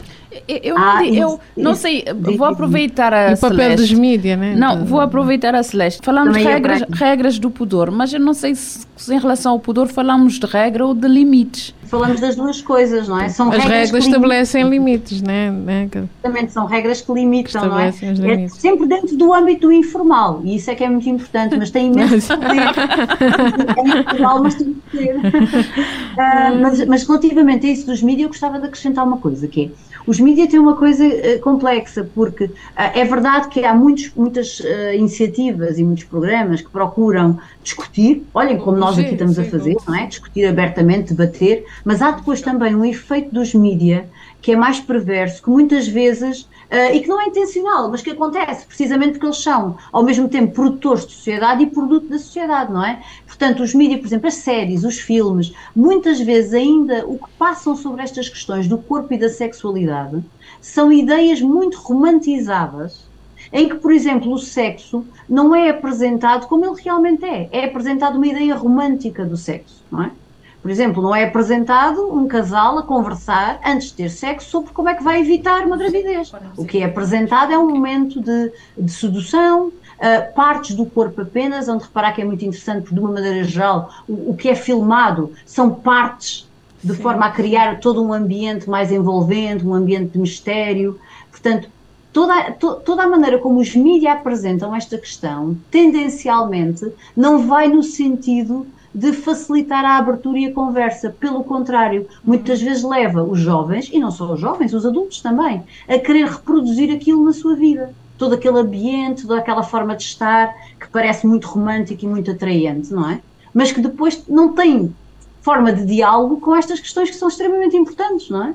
Eu, 0.46 0.76
ah, 0.78 1.04
eu 1.04 1.28
isso, 1.28 1.40
não 1.56 1.74
sei, 1.74 2.04
vou 2.36 2.46
aproveitar 2.46 3.12
a 3.12 3.32
o 3.32 3.38
papel 3.38 3.56
Celeste. 3.56 3.76
dos 3.76 3.92
mídias, 3.92 4.38
né? 4.38 4.54
Não, 4.54 4.84
vou 4.84 5.00
aproveitar 5.00 5.54
a 5.54 5.62
Celeste. 5.62 6.00
Falamos 6.04 6.36
de 6.36 6.42
regras, 6.42 6.82
regras 6.92 7.38
do 7.38 7.50
pudor, 7.50 7.90
mas 7.90 8.12
eu 8.12 8.20
não 8.20 8.34
sei 8.34 8.54
se, 8.54 8.86
se, 8.96 9.14
em 9.14 9.18
relação 9.18 9.52
ao 9.52 9.60
pudor 9.60 9.88
falamos 9.88 10.38
de 10.38 10.46
regra 10.46 10.86
ou 10.86 10.94
de 10.94 11.08
limites. 11.08 11.74
Falamos 11.84 12.20
das 12.20 12.36
duas 12.36 12.60
coisas, 12.60 13.08
não 13.08 13.18
é? 13.18 13.30
São 13.30 13.48
As 13.48 13.56
regras, 13.56 13.72
regras 13.72 14.04
estabelecem 14.04 14.68
limites, 14.68 15.22
né? 15.22 15.50
né? 15.50 15.88
Exatamente, 16.22 16.52
são 16.52 16.66
regras 16.66 17.00
que 17.00 17.12
limitam, 17.12 17.62
que 17.62 17.68
não 17.68 17.78
é? 17.78 17.88
é? 17.88 18.48
Sempre 18.48 18.86
dentro 18.86 19.16
do 19.16 19.32
âmbito 19.32 19.72
informal, 19.72 20.42
e 20.44 20.56
isso 20.56 20.70
é 20.70 20.74
que 20.74 20.84
é 20.84 20.90
muito 20.90 21.08
importante, 21.08 21.56
mas 21.56 21.70
tem 21.70 21.86
imenso 21.86 22.36
poder. 22.36 22.60
é 23.76 24.00
informal, 24.00 24.42
mas 24.42 24.54
tem 24.56 24.74
que 24.74 24.98
ter. 24.98 25.16
Uh, 25.16 26.60
mas, 26.60 26.86
mas 26.86 27.06
relativamente 27.06 27.66
a 27.66 27.70
isso 27.70 27.86
dos 27.86 28.02
mídias, 28.02 28.24
eu 28.24 28.28
gostava 28.28 28.58
de 28.58 28.66
acrescentar 28.66 29.06
uma 29.06 29.16
coisa, 29.16 29.48
que 29.48 29.64
é 29.64 29.97
os 30.08 30.18
mídias 30.18 30.48
têm 30.48 30.58
uma 30.58 30.74
coisa 30.74 31.04
uh, 31.06 31.38
complexa, 31.40 32.08
porque 32.14 32.44
uh, 32.44 32.52
é 32.76 33.04
verdade 33.04 33.48
que 33.48 33.62
há 33.62 33.74
muitos, 33.74 34.10
muitas 34.16 34.58
uh, 34.60 34.94
iniciativas 34.94 35.78
e 35.78 35.84
muitos 35.84 36.04
programas 36.04 36.62
que 36.62 36.70
procuram 36.70 37.38
discutir, 37.62 38.24
olhem 38.32 38.56
como 38.56 38.78
nós 38.78 38.94
sim, 38.94 39.02
aqui 39.02 39.12
estamos 39.12 39.34
sim, 39.34 39.42
a 39.42 39.44
fazer, 39.44 39.76
não 39.86 39.94
é? 39.94 40.06
Discutir 40.06 40.46
abertamente, 40.46 41.12
debater, 41.12 41.66
mas 41.84 42.00
há 42.00 42.12
depois 42.12 42.40
também 42.40 42.74
um 42.74 42.86
efeito 42.86 43.34
dos 43.34 43.52
mídias 43.52 44.04
que 44.40 44.52
é 44.52 44.56
mais 44.56 44.80
perverso, 44.80 45.42
que 45.42 45.50
muitas 45.50 45.88
vezes, 45.88 46.42
uh, 46.42 46.94
e 46.94 47.00
que 47.00 47.08
não 47.08 47.20
é 47.20 47.26
intencional, 47.26 47.90
mas 47.90 48.02
que 48.02 48.10
acontece 48.10 48.66
precisamente 48.66 49.12
porque 49.12 49.26
eles 49.26 49.42
são, 49.42 49.76
ao 49.92 50.02
mesmo 50.02 50.28
tempo, 50.28 50.54
produtores 50.54 51.06
de 51.06 51.12
sociedade 51.12 51.62
e 51.62 51.66
produto 51.66 52.08
da 52.08 52.18
sociedade, 52.18 52.72
não 52.72 52.84
é? 52.84 53.02
Portanto, 53.26 53.62
os 53.62 53.74
mídias, 53.74 54.00
por 54.00 54.06
exemplo, 54.06 54.28
as 54.28 54.34
séries, 54.34 54.84
os 54.84 54.98
filmes, 54.98 55.52
muitas 55.74 56.20
vezes 56.20 56.54
ainda 56.54 57.04
o 57.06 57.18
que 57.18 57.30
passam 57.38 57.76
sobre 57.76 58.02
estas 58.02 58.28
questões 58.28 58.68
do 58.68 58.78
corpo 58.78 59.12
e 59.12 59.18
da 59.18 59.28
sexualidade 59.28 60.22
são 60.60 60.92
ideias 60.92 61.40
muito 61.40 61.78
romantizadas 61.78 63.08
em 63.52 63.68
que, 63.68 63.76
por 63.76 63.92
exemplo, 63.92 64.32
o 64.32 64.38
sexo 64.38 65.06
não 65.28 65.54
é 65.54 65.70
apresentado 65.70 66.46
como 66.46 66.64
ele 66.66 66.82
realmente 66.82 67.24
é. 67.24 67.48
É 67.52 67.64
apresentado 67.64 68.16
uma 68.16 68.26
ideia 68.26 68.54
romântica 68.54 69.24
do 69.24 69.36
sexo, 69.36 69.82
não 69.90 70.02
é? 70.02 70.10
Por 70.60 70.70
exemplo, 70.70 71.02
não 71.02 71.14
é 71.14 71.24
apresentado 71.24 72.12
um 72.12 72.26
casal 72.26 72.78
a 72.78 72.82
conversar 72.82 73.60
antes 73.64 73.88
de 73.88 73.94
ter 73.94 74.10
sexo 74.10 74.50
sobre 74.50 74.72
como 74.72 74.88
é 74.88 74.94
que 74.94 75.02
vai 75.02 75.20
evitar 75.20 75.64
uma 75.64 75.76
gravidez. 75.76 76.32
O 76.56 76.64
que 76.64 76.78
é 76.78 76.84
apresentado 76.84 77.52
é 77.52 77.58
um 77.58 77.68
momento 77.68 78.20
de, 78.20 78.52
de 78.76 78.90
sedução, 78.90 79.68
uh, 79.68 80.34
partes 80.34 80.74
do 80.74 80.84
corpo 80.84 81.20
apenas, 81.20 81.68
onde 81.68 81.84
reparar 81.84 82.12
que 82.12 82.22
é 82.22 82.24
muito 82.24 82.44
interessante, 82.44 82.82
porque 82.82 82.94
de 82.94 83.00
uma 83.00 83.12
maneira 83.12 83.44
geral, 83.44 83.90
o, 84.08 84.32
o 84.32 84.36
que 84.36 84.48
é 84.48 84.54
filmado 84.54 85.32
são 85.46 85.70
partes 85.70 86.48
de 86.82 86.94
Sim. 86.94 87.02
forma 87.02 87.26
a 87.26 87.30
criar 87.30 87.80
todo 87.80 88.02
um 88.02 88.12
ambiente 88.12 88.68
mais 88.68 88.90
envolvente, 88.90 89.66
um 89.66 89.74
ambiente 89.74 90.12
de 90.12 90.18
mistério. 90.18 90.98
Portanto, 91.30 91.68
toda, 92.12 92.52
to, 92.52 92.74
toda 92.84 93.02
a 93.02 93.08
maneira 93.08 93.38
como 93.38 93.60
os 93.60 93.74
mídias 93.74 94.14
apresentam 94.14 94.74
esta 94.74 94.98
questão, 94.98 95.56
tendencialmente, 95.70 96.90
não 97.16 97.46
vai 97.46 97.68
no 97.68 97.82
sentido 97.82 98.66
de 98.94 99.12
facilitar 99.12 99.84
a 99.84 99.98
abertura 99.98 100.38
e 100.38 100.46
a 100.46 100.52
conversa. 100.52 101.14
Pelo 101.20 101.44
contrário, 101.44 102.06
muitas 102.24 102.60
vezes 102.60 102.82
leva 102.82 103.22
os 103.22 103.38
jovens, 103.38 103.90
e 103.92 103.98
não 103.98 104.10
só 104.10 104.32
os 104.32 104.40
jovens, 104.40 104.72
os 104.72 104.86
adultos 104.86 105.20
também, 105.20 105.62
a 105.88 105.98
querer 105.98 106.26
reproduzir 106.26 106.94
aquilo 106.94 107.24
na 107.24 107.32
sua 107.32 107.54
vida. 107.54 107.92
Todo 108.16 108.34
aquele 108.34 108.58
ambiente, 108.58 109.22
toda 109.22 109.38
aquela 109.38 109.62
forma 109.62 109.94
de 109.94 110.02
estar 110.02 110.52
que 110.80 110.88
parece 110.88 111.26
muito 111.26 111.46
romântico 111.46 112.04
e 112.04 112.08
muito 112.08 112.30
atraente, 112.30 112.92
não 112.92 113.08
é? 113.08 113.20
Mas 113.54 113.70
que 113.70 113.80
depois 113.80 114.24
não 114.28 114.52
tem 114.52 114.92
forma 115.40 115.72
de 115.72 115.84
diálogo 115.84 116.40
com 116.40 116.54
estas 116.54 116.80
questões 116.80 117.10
que 117.10 117.16
são 117.16 117.28
extremamente 117.28 117.76
importantes, 117.76 118.28
não 118.28 118.44
é? 118.44 118.54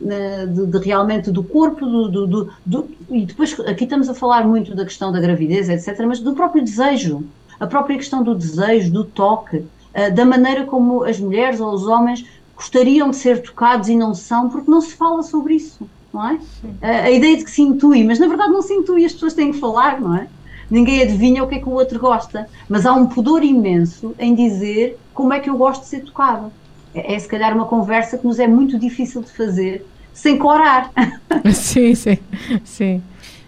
De, 0.00 0.66
de, 0.66 0.78
realmente 0.78 1.30
do 1.30 1.42
corpo, 1.42 1.84
do, 1.84 2.26
do, 2.26 2.50
do, 2.64 2.88
e 3.10 3.26
depois 3.26 3.58
aqui 3.60 3.84
estamos 3.84 4.08
a 4.08 4.14
falar 4.14 4.46
muito 4.46 4.74
da 4.74 4.84
questão 4.84 5.12
da 5.12 5.20
gravidez, 5.20 5.68
etc., 5.68 6.06
mas 6.06 6.20
do 6.20 6.32
próprio 6.32 6.64
desejo, 6.64 7.22
a 7.60 7.66
própria 7.66 7.96
questão 7.96 8.22
do 8.22 8.34
desejo, 8.34 8.90
do 8.90 9.04
toque, 9.04 9.58
uh, 9.58 10.12
da 10.12 10.24
maneira 10.24 10.64
como 10.64 11.04
as 11.04 11.20
mulheres 11.20 11.60
ou 11.60 11.72
os 11.72 11.86
homens 11.86 12.26
gostariam 12.56 13.10
de 13.10 13.16
ser 13.16 13.42
tocados 13.42 13.88
e 13.88 13.96
não 13.96 14.14
são, 14.14 14.48
porque 14.48 14.70
não 14.70 14.80
se 14.80 14.94
fala 14.94 15.22
sobre 15.22 15.54
isso, 15.54 15.88
não 16.12 16.28
é? 16.28 16.34
Uh, 16.34 17.04
a 17.04 17.10
ideia 17.10 17.36
de 17.36 17.44
que 17.44 17.50
se 17.50 17.62
intui, 17.62 18.02
mas 18.04 18.18
na 18.18 18.26
verdade 18.26 18.52
não 18.52 18.62
se 18.62 18.74
intui, 18.74 19.04
as 19.04 19.12
pessoas 19.12 19.34
têm 19.34 19.52
que 19.52 19.58
falar, 19.58 20.00
não 20.00 20.16
é? 20.16 20.26
Ninguém 20.70 21.02
adivinha 21.02 21.42
o 21.42 21.48
que 21.48 21.56
é 21.56 21.58
que 21.58 21.68
o 21.68 21.72
outro 21.72 21.98
gosta, 21.98 22.48
mas 22.68 22.86
há 22.86 22.92
um 22.92 23.06
pudor 23.06 23.42
imenso 23.42 24.14
em 24.18 24.34
dizer 24.34 24.98
como 25.12 25.32
é 25.32 25.40
que 25.40 25.50
eu 25.50 25.56
gosto 25.56 25.82
de 25.82 25.88
ser 25.88 26.04
tocado. 26.04 26.52
É, 26.94 27.14
é 27.14 27.18
se 27.18 27.26
calhar 27.28 27.52
uma 27.54 27.66
conversa 27.66 28.16
que 28.16 28.26
nos 28.26 28.38
é 28.38 28.46
muito 28.46 28.78
difícil 28.78 29.20
de 29.22 29.32
fazer 29.32 29.84
sem 30.14 30.38
corar. 30.38 30.92
sim, 31.52 31.94
sim, 31.94 32.18
sim. 32.64 33.02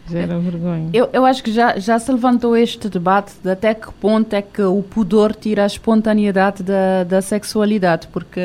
Gera 0.09 0.38
vergonha. 0.38 0.90
Eu, 0.92 1.09
eu 1.12 1.25
acho 1.25 1.42
que 1.42 1.52
já, 1.52 1.78
já 1.78 1.99
se 1.99 2.11
levantou 2.11 2.56
este 2.56 2.88
debate 2.88 3.32
de 3.42 3.50
até 3.50 3.73
que 3.73 3.92
ponto 3.94 4.32
é 4.35 4.42
que 4.42 4.62
o 4.62 4.82
pudor 4.82 5.35
tira 5.35 5.62
a 5.62 5.66
espontaneidade 5.66 6.62
da, 6.62 7.04
da 7.04 7.23
sexualidade, 7.23 8.09
porque 8.09 8.40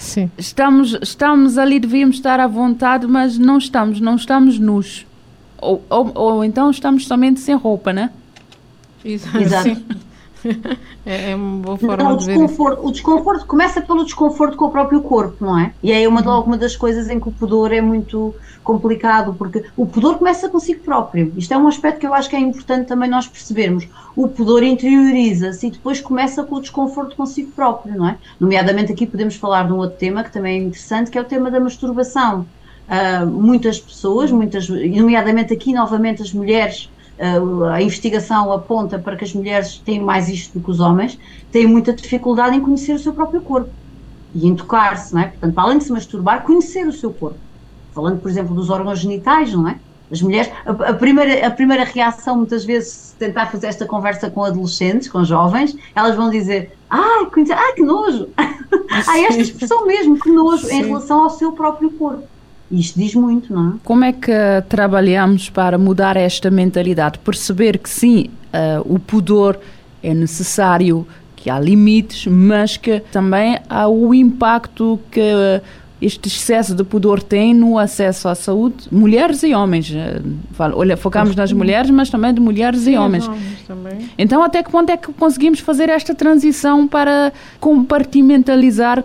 Sim. 0.00 0.30
Estamos, 0.38 0.96
estamos 1.02 1.58
ali, 1.58 1.78
devíamos 1.78 2.16
estar 2.16 2.40
à 2.40 2.46
vontade, 2.46 3.06
mas 3.06 3.36
não 3.36 3.58
estamos, 3.58 4.00
não 4.00 4.16
estamos 4.16 4.58
nus. 4.58 5.06
Ou, 5.58 5.84
ou, 5.90 6.12
ou 6.14 6.44
então 6.44 6.70
estamos 6.70 7.06
somente 7.06 7.38
sem 7.38 7.54
roupa, 7.54 7.92
né? 7.92 8.10
Exato. 9.04 9.38
Exato. 9.38 9.82
É, 11.04 11.30
é, 11.30 11.34
uma 11.36 11.62
boa 11.62 11.78
forma 11.78 12.04
não, 12.04 12.14
o 12.14 12.16
de 12.16 12.26
desconforto, 12.26 12.80
ver. 12.80 12.88
O 12.88 12.92
desconforto 12.92 13.46
começa 13.46 13.80
pelo 13.80 14.04
desconforto 14.04 14.56
com 14.56 14.66
o 14.66 14.70
próprio 14.70 15.00
corpo, 15.02 15.44
não 15.44 15.58
é? 15.58 15.72
E 15.82 15.92
é 15.92 16.06
uma, 16.08 16.22
uhum. 16.22 16.44
uma 16.44 16.58
das 16.58 16.76
coisas 16.76 17.08
em 17.08 17.18
que 17.18 17.28
o 17.28 17.32
pudor 17.32 17.72
é 17.72 17.80
muito 17.80 18.34
complicado, 18.62 19.34
porque 19.36 19.64
o 19.76 19.86
pudor 19.86 20.18
começa 20.18 20.48
consigo 20.48 20.80
próprio. 20.80 21.32
Isto 21.36 21.54
é 21.54 21.58
um 21.58 21.66
aspecto 21.66 22.00
que 22.00 22.06
eu 22.06 22.14
acho 22.14 22.28
que 22.28 22.36
é 22.36 22.40
importante 22.40 22.86
também 22.86 23.08
nós 23.08 23.26
percebermos. 23.26 23.88
O 24.14 24.28
pudor 24.28 24.62
interioriza-se 24.62 25.66
e 25.66 25.70
depois 25.70 26.00
começa 26.00 26.44
com 26.44 26.56
o 26.56 26.60
desconforto 26.60 27.16
consigo 27.16 27.50
próprio, 27.52 27.96
não 27.96 28.08
é? 28.08 28.18
Nomeadamente 28.38 28.92
aqui 28.92 29.06
podemos 29.06 29.36
falar 29.36 29.66
de 29.66 29.72
um 29.72 29.78
outro 29.78 29.98
tema 29.98 30.22
que 30.22 30.32
também 30.32 30.60
é 30.60 30.62
interessante, 30.64 31.10
que 31.10 31.18
é 31.18 31.20
o 31.20 31.24
tema 31.24 31.50
da 31.50 31.60
masturbação. 31.60 32.46
Uh, 32.88 33.26
muitas 33.26 33.78
pessoas, 33.78 34.32
muitas, 34.32 34.68
nomeadamente 34.68 35.52
aqui 35.52 35.72
novamente 35.72 36.22
as 36.22 36.32
mulheres, 36.32 36.90
a 37.72 37.82
investigação 37.82 38.50
aponta 38.52 38.98
para 38.98 39.16
que 39.16 39.24
as 39.24 39.34
mulheres 39.34 39.78
têm 39.78 40.00
mais 40.00 40.28
isto 40.28 40.58
do 40.58 40.64
que 40.64 40.70
os 40.70 40.80
homens, 40.80 41.18
têm 41.52 41.66
muita 41.66 41.92
dificuldade 41.92 42.56
em 42.56 42.60
conhecer 42.60 42.94
o 42.94 42.98
seu 42.98 43.12
próprio 43.12 43.42
corpo 43.42 43.70
e 44.34 44.46
em 44.46 44.54
tocar-se, 44.54 45.12
não 45.12 45.20
é? 45.20 45.26
Portanto, 45.26 45.58
além 45.58 45.78
de 45.78 45.84
se 45.84 45.92
masturbar, 45.92 46.42
conhecer 46.42 46.86
o 46.86 46.92
seu 46.92 47.12
corpo. 47.12 47.38
Falando, 47.92 48.20
por 48.20 48.30
exemplo, 48.30 48.54
dos 48.54 48.70
órgãos 48.70 49.00
genitais, 49.00 49.52
não 49.52 49.68
é? 49.68 49.78
As 50.10 50.22
mulheres, 50.22 50.50
a, 50.64 50.70
a, 50.70 50.94
primeira, 50.94 51.46
a 51.46 51.50
primeira 51.50 51.84
reação, 51.84 52.36
muitas 52.36 52.64
vezes, 52.64 52.92
se 52.92 53.14
tentar 53.16 53.46
fazer 53.46 53.68
esta 53.68 53.86
conversa 53.86 54.30
com 54.30 54.42
adolescentes, 54.42 55.08
com 55.08 55.22
jovens, 55.22 55.76
elas 55.94 56.16
vão 56.16 56.30
dizer: 56.30 56.76
Ai, 56.88 57.26
conhecer, 57.26 57.52
ai 57.52 57.72
que 57.74 57.82
nojo! 57.82 58.28
Há 58.36 59.18
esta 59.20 59.40
expressão 59.40 59.86
mesmo, 59.86 60.18
que 60.18 60.30
nojo, 60.30 60.66
Sim. 60.66 60.80
em 60.80 60.86
relação 60.86 61.24
ao 61.24 61.30
seu 61.30 61.52
próprio 61.52 61.90
corpo. 61.92 62.24
Isto 62.70 62.98
diz 62.98 63.14
muito, 63.14 63.52
não 63.52 63.70
é? 63.70 63.72
Como 63.82 64.04
é 64.04 64.12
que 64.12 64.32
trabalhamos 64.68 65.50
para 65.50 65.76
mudar 65.76 66.16
esta 66.16 66.50
mentalidade? 66.50 67.18
Perceber 67.18 67.78
que 67.78 67.90
sim, 67.90 68.26
uh, 68.54 68.94
o 68.94 68.98
pudor 68.98 69.58
é 70.02 70.14
necessário, 70.14 71.06
que 71.34 71.50
há 71.50 71.58
limites, 71.58 72.26
mas 72.26 72.76
que 72.76 73.00
também 73.12 73.58
há 73.68 73.88
o 73.88 74.14
impacto 74.14 75.00
que 75.10 75.20
este 76.00 76.28
excesso 76.28 76.74
de 76.74 76.82
pudor 76.82 77.22
tem 77.22 77.52
no 77.52 77.78
acesso 77.78 78.28
à 78.28 78.34
saúde, 78.34 78.88
mulheres 78.90 79.42
e 79.42 79.54
homens. 79.54 79.92
Eh, 79.94 80.20
olha, 80.74 80.96
focamos 80.96 81.36
nas 81.36 81.52
mulheres, 81.52 81.90
mas 81.90 82.08
também 82.08 82.32
de 82.32 82.40
mulheres 82.40 82.80
Sim, 82.80 82.92
e 82.92 82.98
homens. 82.98 83.28
homens 83.28 84.10
então, 84.16 84.42
até 84.42 84.62
que 84.62 84.70
ponto 84.70 84.88
é 84.90 84.96
que 84.96 85.12
conseguimos 85.12 85.60
fazer 85.60 85.88
esta 85.88 86.14
transição 86.14 86.86
para 86.86 87.32
compartimentalizar 87.58 89.04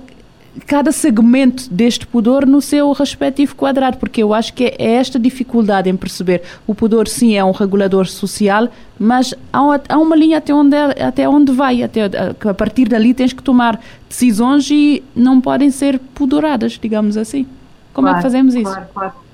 cada 0.65 0.91
segmento 0.91 1.71
deste 1.71 2.07
pudor 2.07 2.45
no 2.45 2.61
seu 2.61 2.91
respectivo 2.91 3.55
quadrado, 3.55 3.97
porque 3.97 4.23
eu 4.23 4.33
acho 4.33 4.53
que 4.53 4.75
é 4.77 4.93
esta 4.93 5.19
dificuldade 5.19 5.89
em 5.89 5.95
perceber. 5.95 6.43
O 6.65 6.73
pudor, 6.73 7.07
sim, 7.07 7.35
é 7.35 7.43
um 7.43 7.51
regulador 7.51 8.07
social, 8.07 8.69
mas 8.97 9.33
há, 9.51 9.97
uma 9.97 10.15
linha 10.15 10.37
até 10.37 10.53
onde, 10.53 10.75
até 10.75 11.27
onde 11.27 11.51
vai, 11.51 11.83
até, 11.83 12.05
a 12.05 12.53
partir 12.53 12.87
dali 12.87 13.13
tens 13.13 13.33
que 13.33 13.43
tomar 13.43 13.79
decisões 14.07 14.69
e 14.71 15.03
não 15.15 15.41
podem 15.41 15.69
ser 15.69 15.99
pudoradas, 15.99 16.79
digamos 16.81 17.17
assim. 17.17 17.45
Como 17.93 18.07
claro, 18.07 18.17
é 18.17 18.19
que 18.19 18.23
fazemos 18.23 18.55
isso? 18.55 18.63
Claro, 18.63 18.87
claro. 18.93 19.24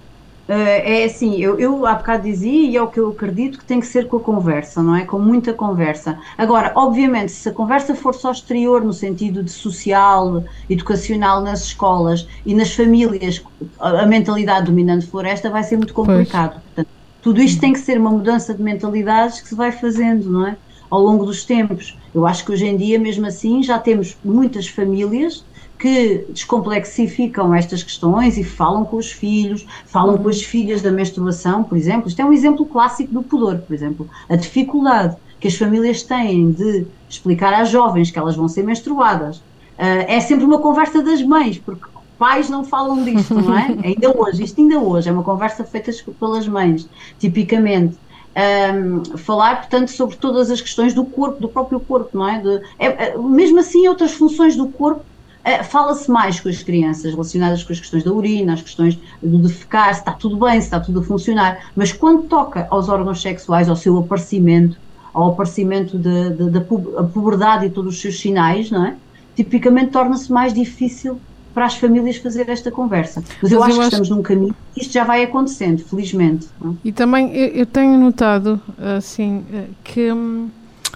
Eh, 0.54 1.04
é 1.04 1.06
assim, 1.06 1.38
eu, 1.38 1.58
eu 1.58 1.86
há 1.86 1.96
bocado 1.96 2.24
dizia 2.24 2.70
e 2.70 2.76
é 2.76 2.82
o 2.82 2.90
que 2.90 3.00
eu 3.00 3.10
acredito 3.12 3.58
que 3.58 3.64
tem 3.66 3.80
que 3.80 3.88
ser 3.88 4.10
com 4.10 4.18
a 4.18 4.20
conversa, 4.20 4.84
não 4.84 4.94
é? 4.94 5.06
Com 5.06 5.18
muita 5.18 5.54
conversa. 5.54 6.20
Agora, 6.38 6.74
obviamente, 6.76 7.32
se 7.32 7.48
a 7.48 7.54
conversa 7.54 7.96
for 7.96 8.14
só 8.14 8.32
exterior, 8.34 8.84
no 8.84 8.92
sentido 8.92 9.42
de 9.44 9.50
social, 9.50 10.44
educacional 10.70 11.42
nas 11.42 11.64
escolas 11.64 12.28
e 12.46 12.54
nas 12.54 12.76
famílias, 12.76 13.42
a, 13.80 14.02
a 14.02 14.06
mentalidade 14.06 14.66
dominante 14.66 15.08
floresta 15.08 15.50
vai 15.50 15.64
ser 15.64 15.78
muito 15.78 15.94
complicado. 15.94 16.62
Portanto, 16.62 16.90
tudo 17.22 17.42
isto 17.42 17.62
tem 17.62 17.72
que 17.72 17.80
ser 17.80 17.98
uma 17.98 18.12
mudança 18.12 18.54
de 18.54 18.62
mentalidades 18.62 19.40
que 19.40 19.48
se 19.48 19.56
vai 19.56 19.72
fazendo, 19.72 20.30
não 20.30 20.48
é? 20.48 20.58
Ao 20.90 21.00
longo 21.00 21.26
dos 21.26 21.46
tempos. 21.46 21.98
Eu 22.14 22.28
acho 22.28 22.44
que 22.44 22.52
hoje 22.52 22.68
em 22.68 22.76
dia, 22.76 23.00
mesmo 23.00 23.26
assim, 23.26 23.64
já 23.64 23.80
temos 23.80 24.18
muitas 24.22 24.68
famílias 24.68 25.46
que 25.82 26.26
descomplexificam 26.30 27.56
estas 27.56 27.82
questões 27.82 28.38
e 28.38 28.44
falam 28.44 28.86
com 28.86 28.98
os 28.98 29.12
filhos, 29.12 29.66
falam 29.88 30.16
com 30.16 30.30
as 30.30 30.40
filhas 30.44 30.80
da 30.84 30.92
menstruação, 30.92 31.64
por 31.64 31.76
exemplo. 31.76 32.08
Isto 32.08 32.22
é 32.22 32.26
um 32.26 32.32
exemplo 32.32 32.68
clássico 32.68 33.12
do 33.12 33.24
pudor, 33.24 33.58
por 33.58 33.74
exemplo. 33.74 34.08
A 34.30 34.36
dificuldade 34.36 35.18
que 35.40 35.48
as 35.48 35.56
famílias 35.56 36.04
têm 36.04 36.52
de 36.52 36.86
explicar 37.10 37.52
às 37.60 37.70
jovens 37.70 38.12
que 38.12 38.20
elas 38.20 38.36
vão 38.36 38.48
ser 38.48 38.64
menstruadas. 38.64 39.38
Uh, 39.38 40.06
é 40.08 40.20
sempre 40.20 40.46
uma 40.46 40.60
conversa 40.60 41.02
das 41.02 41.24
mães, 41.24 41.58
porque 41.58 41.86
pais 42.20 42.48
não 42.48 42.64
falam 42.64 43.04
disto, 43.04 43.34
não 43.34 43.58
é? 43.58 43.76
ainda 43.84 44.16
hoje, 44.16 44.44
isto 44.44 44.62
ainda 44.62 44.78
hoje, 44.78 45.10
é 45.10 45.12
uma 45.12 45.24
conversa 45.24 45.64
feita 45.64 45.92
pelas 46.20 46.48
mães, 46.48 46.88
tipicamente. 47.18 47.98
Um, 48.34 49.18
falar, 49.18 49.62
portanto, 49.62 49.90
sobre 49.90 50.16
todas 50.16 50.52
as 50.52 50.62
questões 50.62 50.94
do 50.94 51.04
corpo, 51.04 51.42
do 51.42 51.50
próprio 51.50 51.80
corpo, 51.80 52.16
não 52.16 52.30
é? 52.30 52.40
De, 52.40 52.62
é, 52.78 52.86
é 52.86 53.18
mesmo 53.18 53.60
assim, 53.60 53.88
outras 53.88 54.14
funções 54.14 54.56
do 54.56 54.68
corpo 54.68 55.04
Fala-se 55.64 56.10
mais 56.10 56.40
com 56.40 56.50
as 56.50 56.62
crianças 56.62 57.12
relacionadas 57.12 57.64
com 57.64 57.74
as 57.74 57.80
questões 57.80 58.04
da 58.04 58.12
urina, 58.12 58.54
as 58.54 58.62
questões 58.62 59.00
do 59.22 59.40
defecar, 59.40 59.94
se 59.94 60.02
está 60.02 60.12
tudo 60.12 60.38
bem, 60.38 60.60
se 60.60 60.68
está 60.68 60.80
tudo 60.80 61.00
a 61.00 61.04
funcionar, 61.04 61.72
mas 61.76 61.92
quando 61.92 62.24
toca 62.28 62.68
aos 62.70 62.90
órgãos 62.90 63.22
sexuais, 63.22 63.68
ao 63.68 63.76
seu 63.76 63.98
aparecimento, 63.98 64.78
ao 65.14 65.32
aparecimento 65.32 65.98
da 65.98 66.62
puberdade 66.62 67.66
e 67.66 67.70
todos 67.70 67.96
os 67.96 68.02
seus 68.02 68.20
sinais, 68.20 68.70
não 68.70 68.86
é? 68.86 68.96
tipicamente 69.36 69.92
torna-se 69.92 70.32
mais 70.32 70.54
difícil 70.54 71.20
para 71.54 71.66
as 71.66 71.76
famílias 71.76 72.18
fazer 72.18 72.48
esta 72.50 72.72
conversa. 72.72 73.22
Mas, 73.22 73.38
Mas 73.44 73.52
eu, 73.52 73.64
acho 73.64 73.78
que 73.78 73.84
estamos 73.84 74.10
num 74.10 74.22
caminho 74.22 74.56
isto 74.76 74.94
já 74.94 75.04
vai 75.04 75.24
acontecendo, 75.24 75.80
felizmente. 75.84 76.48
É? 76.64 76.70
E 76.86 76.92
também 76.92 77.36
eu, 77.36 77.66
tenho 77.66 77.98
notado 77.98 78.60
assim 78.78 79.44
eh, 79.54 79.66
que. 79.84 80.10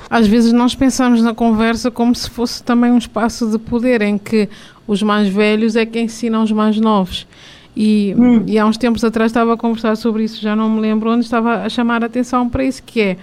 Às 0.09 0.27
vezes 0.27 0.53
nós 0.53 0.75
pensamos 0.75 1.21
na 1.21 1.33
conversa 1.33 1.89
como 1.89 2.13
se 2.13 2.29
fosse 2.29 2.63
também 2.63 2.91
um 2.91 2.97
espaço 2.97 3.50
de 3.50 3.57
poder 3.57 4.01
em 4.01 4.17
que 4.17 4.47
os 4.88 5.01
mais 5.01 5.27
velhos 5.27 5.75
é 5.75 5.85
que 5.85 6.00
ensinam 6.00 6.43
os 6.43 6.51
mais 6.51 6.79
novos. 6.79 7.27
E, 7.75 8.15
hum. 8.17 8.43
e 8.47 8.57
há 8.57 8.65
uns 8.65 8.77
tempos 8.77 9.03
atrás 9.03 9.31
estava 9.31 9.53
a 9.53 9.57
conversar 9.57 9.97
sobre 9.97 10.24
isso, 10.24 10.41
já 10.41 10.55
não 10.55 10.69
me 10.69 10.79
lembro 10.79 11.12
onde, 11.12 11.25
estava 11.25 11.63
a 11.63 11.69
chamar 11.69 12.03
a 12.03 12.05
atenção 12.05 12.47
para 12.47 12.63
isso, 12.63 12.81
que 12.81 13.01
é, 13.01 13.17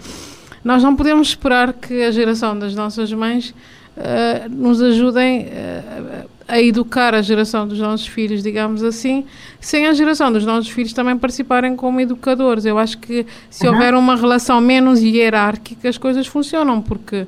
nós 0.62 0.82
não 0.82 0.94
podemos 0.94 1.28
esperar 1.28 1.72
que 1.72 2.02
a 2.02 2.10
geração 2.10 2.58
das 2.58 2.74
nossas 2.74 3.10
mães 3.12 3.54
uh, 3.96 4.48
nos 4.50 4.82
ajudem 4.82 5.46
uh, 5.46 6.26
a 6.52 6.60
educar 6.60 7.14
a 7.14 7.22
geração 7.22 7.66
dos 7.66 7.78
nossos 7.78 8.06
filhos, 8.06 8.42
digamos 8.42 8.84
assim, 8.84 9.24
sem 9.58 9.86
a 9.86 9.94
geração 9.94 10.30
dos 10.30 10.44
nossos 10.44 10.68
filhos 10.68 10.92
também 10.92 11.16
participarem 11.16 11.74
como 11.74 11.98
educadores. 11.98 12.66
Eu 12.66 12.76
acho 12.76 12.98
que 12.98 13.24
se 13.48 13.66
uhum. 13.66 13.72
houver 13.72 13.94
uma 13.94 14.14
relação 14.16 14.60
menos 14.60 15.00
hierárquica, 15.00 15.88
as 15.88 15.96
coisas 15.96 16.26
funcionam, 16.26 16.82
porque 16.82 17.26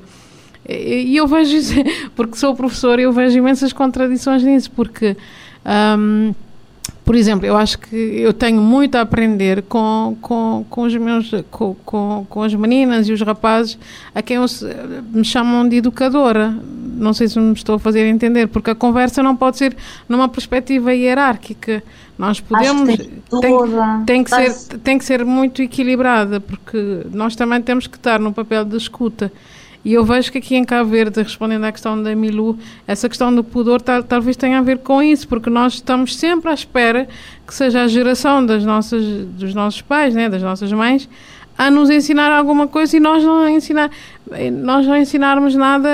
e 0.69 1.17
eu 1.17 1.25
vejo, 1.25 1.57
porque 2.15 2.37
sou 2.37 2.55
professor, 2.55 2.99
eu 2.99 3.11
vejo 3.11 3.35
imensas 3.35 3.73
contradições 3.73 4.43
nisso, 4.43 4.69
porque 4.69 5.17
um, 5.97 6.31
por 7.03 7.15
exemplo, 7.15 7.47
eu 7.47 7.57
acho 7.57 7.79
que 7.79 7.95
eu 7.95 8.31
tenho 8.31 8.61
muito 8.61 8.95
a 8.95 9.01
aprender 9.01 9.63
com, 9.63 10.15
com, 10.21 10.65
com 10.69 10.81
os 10.81 10.95
meus 10.95 11.31
com, 11.49 11.75
com, 11.83 12.27
com 12.29 12.43
as 12.43 12.53
meninas 12.53 13.07
e 13.07 13.13
os 13.13 13.21
rapazes 13.21 13.77
a 14.13 14.21
quem 14.21 14.37
eu, 14.37 14.45
me 15.11 15.25
chamam 15.25 15.67
de 15.67 15.77
educadora. 15.77 16.55
Não 16.95 17.13
sei 17.13 17.27
se 17.27 17.39
me 17.39 17.53
estou 17.53 17.75
a 17.75 17.79
fazer 17.79 18.05
entender, 18.07 18.47
porque 18.47 18.71
a 18.71 18.75
conversa 18.75 19.21
não 19.21 19.35
pode 19.35 19.57
ser 19.57 19.75
numa 20.07 20.27
perspectiva 20.27 20.93
hierárquica. 20.93 21.83
Nós 22.17 22.39
podemos 22.39 22.97
tem, 22.97 23.23
tem, 23.41 24.05
tem, 24.05 24.23
que 24.23 24.29
ser 24.29 24.77
tem 24.79 24.97
que 24.97 25.05
ser 25.05 25.25
muito 25.25 25.61
equilibrada, 25.61 26.39
porque 26.39 27.01
nós 27.11 27.35
também 27.35 27.61
temos 27.61 27.87
que 27.87 27.97
estar 27.97 28.19
no 28.19 28.33
papel 28.33 28.63
de 28.63 28.77
escuta. 28.77 29.31
E 29.85 29.93
eu 29.93 30.03
vejo 30.03 30.31
que 30.31 30.39
aqui 30.39 30.55
em 30.55 30.63
Cabo 30.63 30.89
Verde, 30.89 31.21
respondendo 31.21 31.63
à 31.63 31.71
questão 31.71 32.01
da 32.01 32.15
Milu, 32.15 32.57
essa 32.87 33.07
questão 33.07 33.33
do 33.33 33.43
pudor 33.43 33.79
tal, 33.79 34.01
talvez 34.01 34.35
tenha 34.35 34.57
a 34.57 34.61
ver 34.63 34.79
com 34.79 34.99
isso, 34.99 35.27
porque 35.27 35.47
nós 35.47 35.75
estamos 35.75 36.15
sempre 36.15 36.49
à 36.49 36.55
espera 36.55 37.07
que 37.45 37.53
seja 37.53 37.83
a 37.83 37.87
geração 37.87 38.43
das 38.43 38.65
nossas, 38.65 39.03
dos 39.03 39.53
nossos 39.53 39.83
pais, 39.83 40.15
né, 40.15 40.27
das 40.27 40.41
nossas 40.41 40.73
mães, 40.73 41.07
a 41.57 41.71
nos 41.71 41.89
ensinar 41.89 42.31
alguma 42.31 42.67
coisa 42.67 42.97
e 42.97 42.99
nós 42.99 43.23
não 43.23 43.47
ensinar 43.47 43.89
nós 44.51 44.87
não 44.87 44.97
ensinarmos 44.97 45.55
nada 45.55 45.87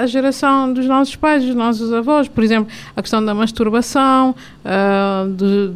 à, 0.00 0.06
geração 0.06 0.70
dos 0.72 0.86
nossos 0.86 1.16
pais, 1.16 1.42
dos 1.42 1.54
nossos 1.54 1.90
avós, 1.90 2.28
por 2.28 2.44
exemplo, 2.44 2.70
a 2.94 3.00
questão 3.00 3.24
da 3.24 3.34
masturbação, 3.34 4.34
uh, 4.62 5.28
do, 5.28 5.72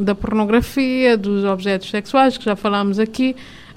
da 0.00 0.14
pornografia, 0.14 1.16
dos 1.16 1.44
objetos 1.44 1.90
sexuais 1.90 2.38
que 2.38 2.44
já 2.44 2.54
falámos 2.54 3.00
aqui, 3.00 3.34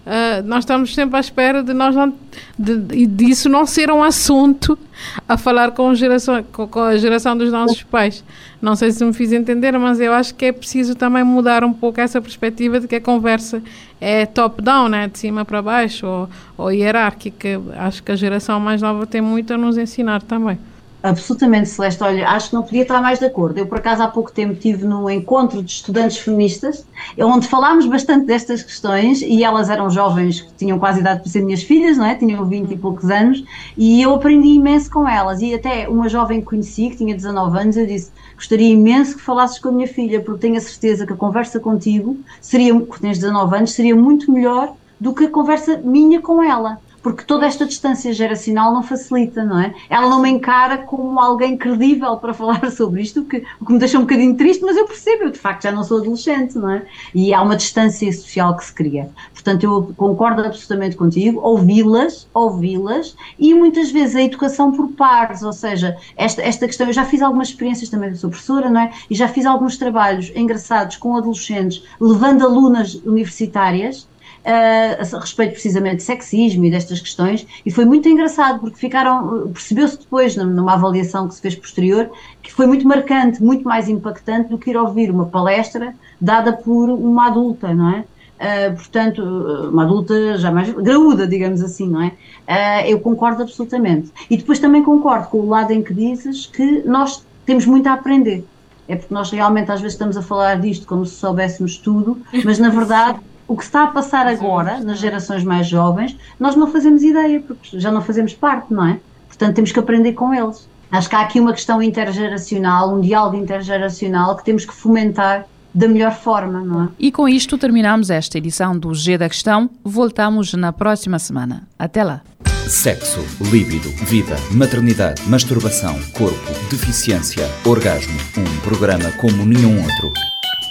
Uh, 0.07 0.41
nós 0.45 0.59
estamos 0.59 0.95
sempre 0.95 1.17
à 1.17 1.19
espera 1.19 1.61
de 1.61 1.73
nós 1.73 1.93
não, 1.93 2.13
de, 2.57 3.05
disso 3.07 3.49
não 3.49 3.65
ser 3.65 3.91
um 3.91 4.01
assunto 4.01 4.79
a 5.27 5.37
falar 5.37 5.71
com, 5.71 5.93
geração, 5.93 6.41
com, 6.43 6.65
com, 6.65 6.79
a 6.79 6.95
geração 6.95 7.37
dos 7.37 7.51
nossos 7.51 7.83
pais. 7.83 8.23
Não 8.61 8.73
sei 8.73 8.89
se 8.91 9.03
me 9.03 9.11
fiz 9.11 9.33
entender, 9.33 9.77
mas 9.77 9.99
eu 9.99 10.13
acho 10.13 10.33
que 10.33 10.45
é 10.45 10.53
preciso 10.53 10.95
também 10.95 11.25
mudar 11.25 11.61
um 11.65 11.73
pouco 11.73 11.99
essa 11.99 12.21
perspectiva 12.21 12.79
de 12.79 12.87
que 12.87 12.95
a 12.95 13.01
conversa 13.01 13.61
é 13.99 14.25
top-down, 14.25 14.87
né? 14.87 15.09
de 15.09 15.19
cima 15.19 15.43
para 15.43 15.61
baixo, 15.61 16.07
ou, 16.07 16.29
ou 16.57 16.71
hierárquica. 16.71 17.61
Acho 17.75 18.01
que 18.01 18.13
a 18.13 18.15
geração 18.15 18.61
mais 18.61 18.81
nova 18.81 19.05
tem 19.05 19.19
muito 19.19 19.53
a 19.53 19.57
nos 19.57 19.77
ensinar 19.77 20.21
também. 20.21 20.57
Absolutamente, 21.01 21.69
Celeste. 21.69 22.03
Olha, 22.03 22.27
acho 22.27 22.49
que 22.49 22.55
não 22.55 22.63
podia 22.63 22.81
estar 22.81 22.99
mais 23.01 23.19
de 23.19 23.25
acordo. 23.25 23.59
Eu, 23.59 23.67
por 23.67 23.77
acaso, 23.77 24.01
há 24.01 24.07
pouco 24.07 24.31
tempo 24.31 24.53
estive 24.53 24.83
no 24.83 25.07
encontro 25.09 25.61
de 25.61 25.71
estudantes 25.71 26.17
feministas, 26.17 26.87
onde 27.19 27.47
falámos 27.47 27.85
bastante 27.85 28.25
destas 28.25 28.63
questões 28.63 29.21
e 29.21 29.43
elas 29.43 29.69
eram 29.69 29.91
jovens 29.91 30.41
que 30.41 30.53
tinham 30.55 30.79
quase 30.79 30.99
idade 30.99 31.21
para 31.21 31.29
ser 31.29 31.43
minhas 31.43 31.61
filhas, 31.61 31.97
não 31.97 32.05
é? 32.05 32.15
Tinham 32.15 32.43
20 32.43 32.71
e 32.71 32.77
poucos 32.77 33.09
anos 33.11 33.43
e 33.77 34.01
eu 34.01 34.13
aprendi 34.15 34.49
imenso 34.49 34.89
com 34.89 35.07
elas. 35.07 35.39
E 35.39 35.53
até 35.53 35.87
uma 35.87 36.09
jovem 36.09 36.39
que 36.39 36.47
conheci, 36.47 36.89
que 36.89 36.97
tinha 36.97 37.15
19 37.15 37.59
anos, 37.59 37.77
eu 37.77 37.85
disse: 37.85 38.11
Gostaria 38.35 38.73
imenso 38.73 39.17
que 39.17 39.21
falasses 39.21 39.59
com 39.59 39.69
a 39.69 39.71
minha 39.71 39.87
filha, 39.87 40.19
porque 40.19 40.41
tenho 40.41 40.57
a 40.57 40.61
certeza 40.61 41.05
que 41.05 41.13
a 41.13 41.17
conversa 41.17 41.59
contigo 41.59 42.17
seria, 42.41 42.73
que 42.81 42.99
tens 42.99 43.19
19 43.19 43.55
anos, 43.55 43.71
seria 43.71 43.95
muito 43.95 44.31
melhor 44.31 44.73
do 44.99 45.13
que 45.13 45.25
a 45.25 45.29
conversa 45.29 45.77
minha 45.77 46.19
com 46.19 46.41
ela 46.41 46.79
porque 47.01 47.23
toda 47.23 47.45
esta 47.45 47.65
distância 47.65 48.11
geracional 48.13 48.73
não 48.73 48.83
facilita, 48.83 49.43
não 49.43 49.59
é? 49.59 49.73
Ela 49.89 50.09
não 50.09 50.21
me 50.21 50.29
encara 50.29 50.79
como 50.79 51.19
alguém 51.19 51.57
credível 51.57 52.17
para 52.17 52.33
falar 52.33 52.69
sobre 52.71 53.01
isto, 53.01 53.21
o 53.21 53.25
que, 53.25 53.43
o 53.59 53.65
que 53.65 53.73
me 53.73 53.79
deixa 53.79 53.97
um 53.97 54.01
bocadinho 54.01 54.35
triste, 54.35 54.63
mas 54.63 54.75
eu 54.75 54.85
percebo, 54.85 55.23
eu 55.23 55.31
de 55.31 55.39
facto 55.39 55.63
já 55.63 55.71
não 55.71 55.83
sou 55.83 55.99
adolescente, 55.99 56.57
não 56.57 56.69
é? 56.69 56.85
E 57.13 57.33
há 57.33 57.41
uma 57.41 57.55
distância 57.55 58.11
social 58.11 58.55
que 58.57 58.65
se 58.65 58.73
cria. 58.73 59.09
Portanto, 59.33 59.63
eu 59.63 59.93
concordo 59.95 60.41
absolutamente 60.41 60.95
contigo, 60.95 61.39
ouvi-las, 61.41 62.27
ouvi-las, 62.33 63.15
e 63.39 63.53
muitas 63.53 63.91
vezes 63.91 64.15
a 64.15 64.21
educação 64.21 64.71
por 64.71 64.89
pares, 64.89 65.43
ou 65.43 65.53
seja, 65.53 65.95
esta, 66.15 66.41
esta 66.41 66.65
questão, 66.65 66.87
eu 66.87 66.93
já 66.93 67.05
fiz 67.05 67.21
algumas 67.21 67.49
experiências 67.49 67.89
também, 67.89 68.13
sou 68.15 68.29
professora, 68.29 68.69
não 68.69 68.81
é? 68.81 68.91
E 69.09 69.15
já 69.15 69.27
fiz 69.27 69.45
alguns 69.45 69.77
trabalhos 69.77 70.31
engraçados 70.35 70.97
com 70.97 71.15
adolescentes, 71.15 71.83
levando 71.99 72.45
alunas 72.45 72.95
universitárias, 72.95 74.07
uh, 74.47 75.15
a 75.15 75.19
respeito 75.19 75.51
precisamente 75.51 75.97
de 75.97 76.03
sexismo 76.03 76.63
e 76.65 76.71
destas 76.71 77.01
questões, 77.01 77.45
e 77.65 77.69
foi 77.69 77.85
muito 77.85 78.07
engraçado 78.07 78.59
porque 78.59 78.77
ficaram, 78.77 79.49
percebeu-se 79.53 79.99
depois, 79.99 80.35
numa 80.35 80.73
avaliação 80.73 81.27
que 81.27 81.35
se 81.35 81.41
fez 81.41 81.55
posterior, 81.55 82.09
que 82.41 82.53
foi 82.53 82.65
muito 82.65 82.87
marcante, 82.87 83.43
muito 83.43 83.63
mais 83.65 83.89
impactante 83.89 84.49
do 84.49 84.57
que 84.57 84.69
ir 84.69 84.77
ouvir 84.77 85.11
uma 85.11 85.25
palestra 85.25 85.93
dada 86.19 86.53
por 86.53 86.89
uma 86.89 87.27
adulta, 87.27 87.73
não 87.73 87.89
é? 87.89 88.05
Uh, 88.37 88.75
portanto, 88.75 89.23
uma 89.71 89.83
adulta 89.83 90.37
já 90.37 90.51
mais 90.51 90.71
graúda, 90.71 91.27
digamos 91.27 91.61
assim, 91.61 91.89
não 91.89 92.03
é? 92.03 92.07
Uh, 92.47 92.87
eu 92.87 92.99
concordo 92.99 93.41
absolutamente. 93.41 94.11
E 94.29 94.37
depois 94.37 94.59
também 94.59 94.83
concordo 94.83 95.27
com 95.27 95.39
o 95.39 95.49
lado 95.49 95.71
em 95.71 95.81
que 95.81 95.93
dizes 95.93 96.45
que 96.45 96.83
nós 96.85 97.25
temos 97.45 97.65
muito 97.65 97.87
a 97.87 97.93
aprender. 97.93 98.45
É 98.87 98.95
porque 98.95 99.13
nós 99.13 99.31
realmente 99.31 99.71
às 99.71 99.81
vezes 99.81 99.95
estamos 99.95 100.15
a 100.15 100.21
falar 100.21 100.61
disto 100.61 100.85
como 100.85 101.05
se 101.05 101.15
soubéssemos 101.15 101.77
tudo, 101.77 102.21
mas 102.45 102.59
na 102.59 102.69
verdade 102.69 103.19
o 103.47 103.55
que 103.55 103.63
está 103.63 103.83
a 103.83 103.87
passar 103.87 104.27
agora 104.27 104.79
nas 104.79 104.99
gerações 104.99 105.43
mais 105.43 105.67
jovens, 105.67 106.17
nós 106.39 106.55
não 106.55 106.71
fazemos 106.71 107.01
ideia, 107.03 107.39
porque 107.39 107.79
já 107.79 107.91
não 107.91 108.01
fazemos 108.01 108.33
parte, 108.33 108.73
não 108.73 108.85
é? 108.85 108.99
Portanto, 109.27 109.55
temos 109.55 109.71
que 109.71 109.79
aprender 109.79 110.13
com 110.13 110.33
eles. 110.33 110.67
Acho 110.91 111.09
que 111.09 111.15
há 111.15 111.21
aqui 111.21 111.39
uma 111.39 111.53
questão 111.53 111.81
intergeracional, 111.81 112.93
um 112.93 113.01
diálogo 113.01 113.35
intergeracional 113.35 114.35
que 114.35 114.43
temos 114.43 114.65
que 114.65 114.73
fomentar 114.73 115.45
da 115.73 115.87
melhor 115.87 116.13
forma, 116.13 116.61
não 116.61 116.85
é? 116.85 116.87
E 116.97 117.11
com 117.11 117.27
isto 117.27 117.57
terminamos 117.57 118.09
esta 118.09 118.37
edição 118.37 118.77
do 118.77 118.93
G 118.93 119.17
da 119.17 119.29
Questão. 119.29 119.69
Voltamos 119.83 120.53
na 120.53 120.73
próxima 120.73 121.19
semana. 121.19 121.67
Até 121.77 122.03
lá. 122.03 122.21
Sexo, 122.67 123.19
líbido, 123.51 123.89
vida, 124.05 124.35
maternidade, 124.51 125.21
masturbação, 125.29 125.95
corpo, 126.13 126.51
deficiência, 126.69 127.45
orgasmo. 127.65 128.17
Um 128.37 128.61
programa 128.61 129.11
como 129.19 129.45
nenhum 129.45 129.81
outro. 129.81 130.36